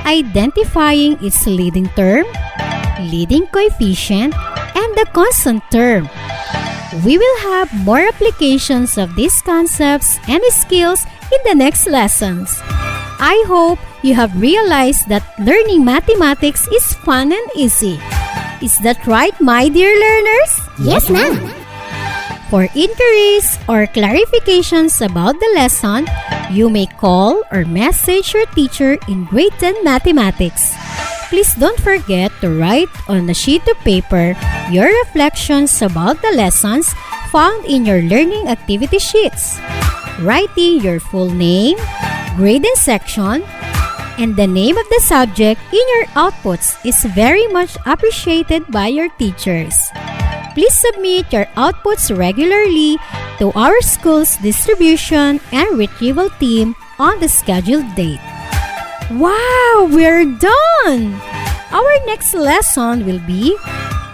identifying 0.07 1.19
its 1.21 1.45
leading 1.45 1.89
term, 1.99 2.25
leading 3.11 3.45
coefficient, 3.47 4.33
and 4.73 4.89
the 4.97 5.05
constant 5.13 5.61
term. 5.69 6.09
We 6.99 7.17
will 7.17 7.37
have 7.47 7.71
more 7.87 8.03
applications 8.03 8.97
of 8.99 9.15
these 9.15 9.41
concepts 9.41 10.19
and 10.27 10.43
skills 10.51 10.99
in 11.31 11.39
the 11.47 11.55
next 11.55 11.87
lessons. 11.87 12.59
I 13.15 13.39
hope 13.47 13.79
you 14.03 14.13
have 14.15 14.35
realized 14.35 15.07
that 15.07 15.23
learning 15.39 15.85
mathematics 15.85 16.67
is 16.67 16.91
fun 17.07 17.31
and 17.31 17.47
easy. 17.55 17.95
Is 18.59 18.75
that 18.83 19.07
right, 19.07 19.31
my 19.39 19.69
dear 19.69 19.95
learners? 19.95 20.51
Yes, 20.83 21.07
ma'am. 21.09 21.39
For 22.51 22.67
inquiries 22.75 23.55
or 23.71 23.87
clarifications 23.87 24.99
about 24.99 25.39
the 25.39 25.51
lesson, 25.55 26.11
you 26.51 26.69
may 26.69 26.87
call 26.99 27.41
or 27.55 27.63
message 27.63 28.33
your 28.33 28.45
teacher 28.51 28.99
in 29.07 29.23
grade 29.23 29.55
10 29.63 29.85
mathematics. 29.87 30.75
Please 31.31 31.55
don't 31.55 31.79
forget 31.79 32.27
to 32.43 32.51
write 32.51 32.91
on 33.07 33.31
a 33.31 33.33
sheet 33.33 33.63
of 33.71 33.79
paper 33.87 34.35
your 34.67 34.91
reflections 35.07 35.79
about 35.79 36.19
the 36.19 36.35
lessons 36.35 36.91
found 37.31 37.63
in 37.63 37.87
your 37.87 38.03
learning 38.03 38.51
activity 38.51 38.99
sheets. 38.99 39.55
Writing 40.19 40.83
your 40.83 40.99
full 40.99 41.31
name, 41.31 41.79
grade 42.35 42.67
and 42.67 42.75
section, 42.75 43.47
and 44.19 44.35
the 44.35 44.45
name 44.45 44.75
of 44.75 44.83
the 44.91 44.99
subject 44.99 45.63
in 45.71 45.85
your 45.95 46.05
outputs 46.19 46.75
is 46.83 46.99
very 47.15 47.47
much 47.47 47.79
appreciated 47.87 48.67
by 48.67 48.91
your 48.91 49.07
teachers. 49.15 49.79
Please 50.51 50.75
submit 50.75 51.31
your 51.31 51.47
outputs 51.55 52.11
regularly 52.11 52.99
to 53.39 53.55
our 53.55 53.79
school's 53.79 54.35
distribution 54.43 55.39
and 55.55 55.79
retrieval 55.79 56.27
team 56.43 56.75
on 56.99 57.23
the 57.23 57.31
scheduled 57.31 57.87
date. 57.95 58.19
Wow, 59.11 59.91
we're 59.91 60.23
done! 60.23 61.19
Our 61.67 61.93
next 62.07 62.31
lesson 62.31 63.03
will 63.03 63.19
be 63.27 63.59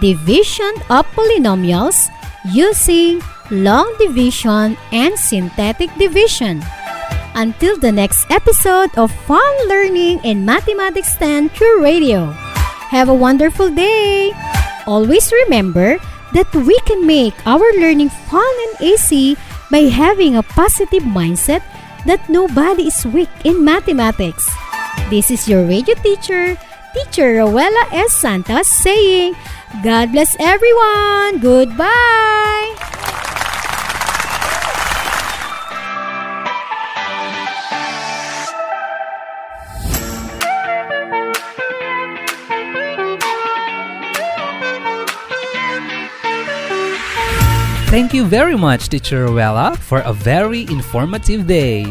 division 0.02 0.74
of 0.90 1.06
polynomials 1.14 2.10
using 2.50 3.22
long 3.54 3.86
division 4.02 4.74
and 4.90 5.14
synthetic 5.14 5.94
division. 6.02 6.66
Until 7.38 7.78
the 7.78 7.94
next 7.94 8.26
episode 8.26 8.90
of 8.98 9.14
Fun 9.30 9.54
Learning 9.70 10.18
in 10.26 10.42
Mathematics 10.42 11.14
10 11.22 11.54
through 11.54 11.78
radio. 11.78 12.34
Have 12.90 13.06
a 13.08 13.14
wonderful 13.14 13.70
day! 13.70 14.34
Always 14.82 15.30
remember 15.46 16.02
that 16.34 16.50
we 16.50 16.74
can 16.90 17.06
make 17.06 17.38
our 17.46 17.70
learning 17.78 18.10
fun 18.26 18.50
and 18.66 18.82
easy 18.82 19.38
by 19.70 19.86
having 19.94 20.34
a 20.34 20.42
positive 20.42 21.06
mindset 21.06 21.62
that 22.02 22.26
nobody 22.26 22.90
is 22.90 23.06
weak 23.06 23.30
in 23.44 23.62
mathematics. 23.62 24.50
This 25.06 25.30
is 25.30 25.48
your 25.48 25.64
radio 25.64 25.94
teacher, 25.94 26.58
Teacher 26.92 27.38
Rowella 27.38 27.84
S. 27.92 28.12
Santos 28.12 28.66
saying, 28.66 29.34
God 29.82 30.12
bless 30.12 30.34
everyone! 30.38 31.38
Goodbye! 31.38 32.74
Thank 47.88 48.12
you 48.12 48.26
very 48.26 48.56
much, 48.56 48.90
Teacher 48.90 49.26
Rowella, 49.26 49.76
for 49.78 50.00
a 50.00 50.12
very 50.12 50.68
informative 50.68 51.46
day. 51.46 51.86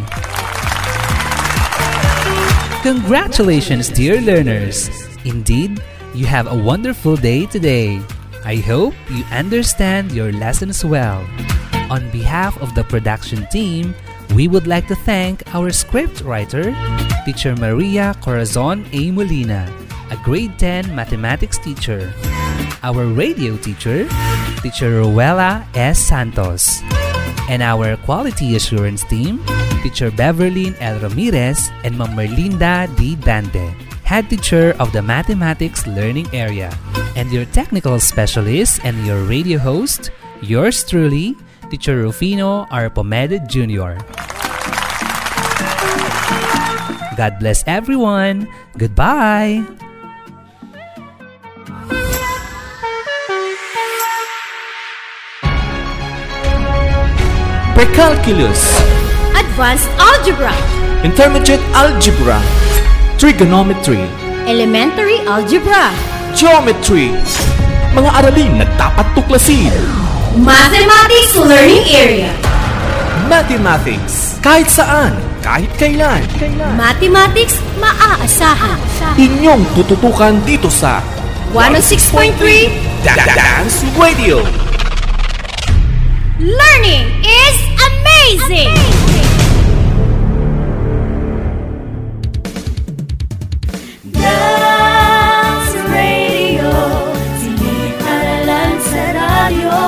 Congratulations, 2.87 3.89
dear 3.89 4.21
learners! 4.21 4.87
Indeed, 5.25 5.83
you 6.15 6.25
have 6.25 6.47
a 6.47 6.55
wonderful 6.55 7.17
day 7.17 7.45
today. 7.45 7.99
I 8.45 8.63
hope 8.63 8.95
you 9.11 9.25
understand 9.27 10.13
your 10.13 10.31
lessons 10.31 10.85
well. 10.85 11.19
On 11.91 12.09
behalf 12.11 12.55
of 12.63 12.75
the 12.75 12.85
production 12.85 13.45
team, 13.51 13.93
we 14.33 14.47
would 14.47 14.67
like 14.67 14.87
to 14.87 14.95
thank 15.03 15.43
our 15.53 15.69
script 15.75 16.21
writer, 16.21 16.71
Teacher 17.25 17.57
Maria 17.57 18.15
Corazon 18.23 18.87
A. 18.93 19.11
Molina, 19.11 19.67
a 20.09 20.15
grade 20.23 20.57
10 20.57 20.95
mathematics 20.95 21.57
teacher, 21.57 22.13
our 22.83 23.03
radio 23.03 23.57
teacher, 23.57 24.07
Teacher 24.63 25.03
Rowella 25.03 25.67
S. 25.75 25.99
Santos, 25.99 26.79
and 27.47 27.63
our 27.63 27.97
quality 28.03 28.55
assurance 28.55 29.03
team, 29.03 29.43
Teacher 29.83 30.11
Beverlyn 30.11 30.75
L. 30.79 30.99
Ramirez 30.99 31.71
and 31.83 31.97
Ma'am 31.97 32.15
Merlinda 32.15 32.87
D. 32.95 33.15
Dante, 33.15 33.73
head 34.03 34.29
teacher 34.29 34.75
of 34.79 34.91
the 34.91 35.01
Mathematics 35.01 35.87
Learning 35.87 36.27
Area, 36.33 36.71
and 37.15 37.31
your 37.31 37.45
technical 37.55 37.99
specialist 37.99 38.83
and 38.83 38.95
your 39.05 39.23
radio 39.23 39.57
host, 39.57 40.11
yours 40.41 40.83
truly, 40.83 41.35
Teacher 41.69 41.97
Rufino 41.97 42.65
R. 42.71 42.89
Pomede 42.89 43.47
Jr. 43.47 43.99
God 47.17 47.39
bless 47.39 47.63
everyone. 47.65 48.47
Goodbye. 48.77 49.65
Precalculus, 57.77 58.57
Advanced 59.37 59.85
Algebra, 60.01 60.49
Intermediate 61.05 61.61
Algebra, 61.77 62.41
Trigonometry, 63.21 64.01
Elementary 64.49 65.21
Algebra, 65.29 65.93
Geometry, 66.33 67.13
mga 67.93 68.09
aralin 68.17 68.57
na 68.57 68.65
dapat 68.81 69.05
tuklasin. 69.13 69.69
Mathematics 70.41 71.37
Learning 71.37 71.85
Area, 71.93 72.33
Mathematics, 73.29 74.41
kahit 74.41 74.65
saan, 74.65 75.13
kahit 75.45 75.69
kailan. 75.77 76.25
Mathematics 76.73 77.61
maaasahan. 77.77 78.81
Inyong 79.21 79.61
tututukan 79.77 80.33
dito 80.41 80.65
sa 80.73 80.97
106.3 81.53 82.73
Da- 83.05 83.13
Da- 83.13 83.37
Dance 83.37 83.85
Radio. 84.01 84.41
Learning 86.37 87.09
is 87.25 87.57
amazing! 88.17 89.77
Dance 94.37 95.75
Radio 95.91 96.71
Silip 97.41 97.97
aralan 98.05 98.71
sa 98.79 99.03
radyo 99.17 99.79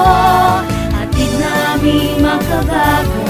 Hatid 0.92 1.32
namin 1.38 2.18
makabago 2.20 3.24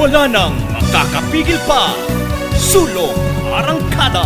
Wala 0.00 0.24
nang 0.24 0.56
makakapigil 0.72 1.60
pa. 1.68 1.92
Sulong 2.56 3.12
Arangkada 3.52 4.24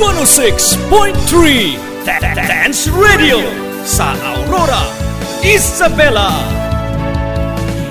106.3 0.00 1.76
Da- 2.08 2.16
Da- 2.24 2.40
Dance 2.40 2.88
Radio 2.88 3.44
sa 3.90 4.14
Aurora, 4.14 4.86
Isabela. 5.42 6.30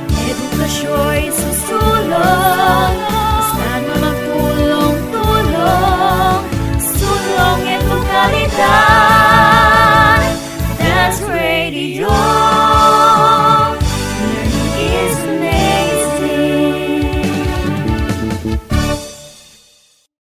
Edukasyo'y 0.07 1.27
susulong 1.27 2.95
Basta 3.03 3.71
na 3.83 3.95
magtulong-tulong 4.07 6.39
Sulong 6.79 7.61
edukalidad 7.67 9.11
Dance 10.79 11.19
Radio 11.27 12.07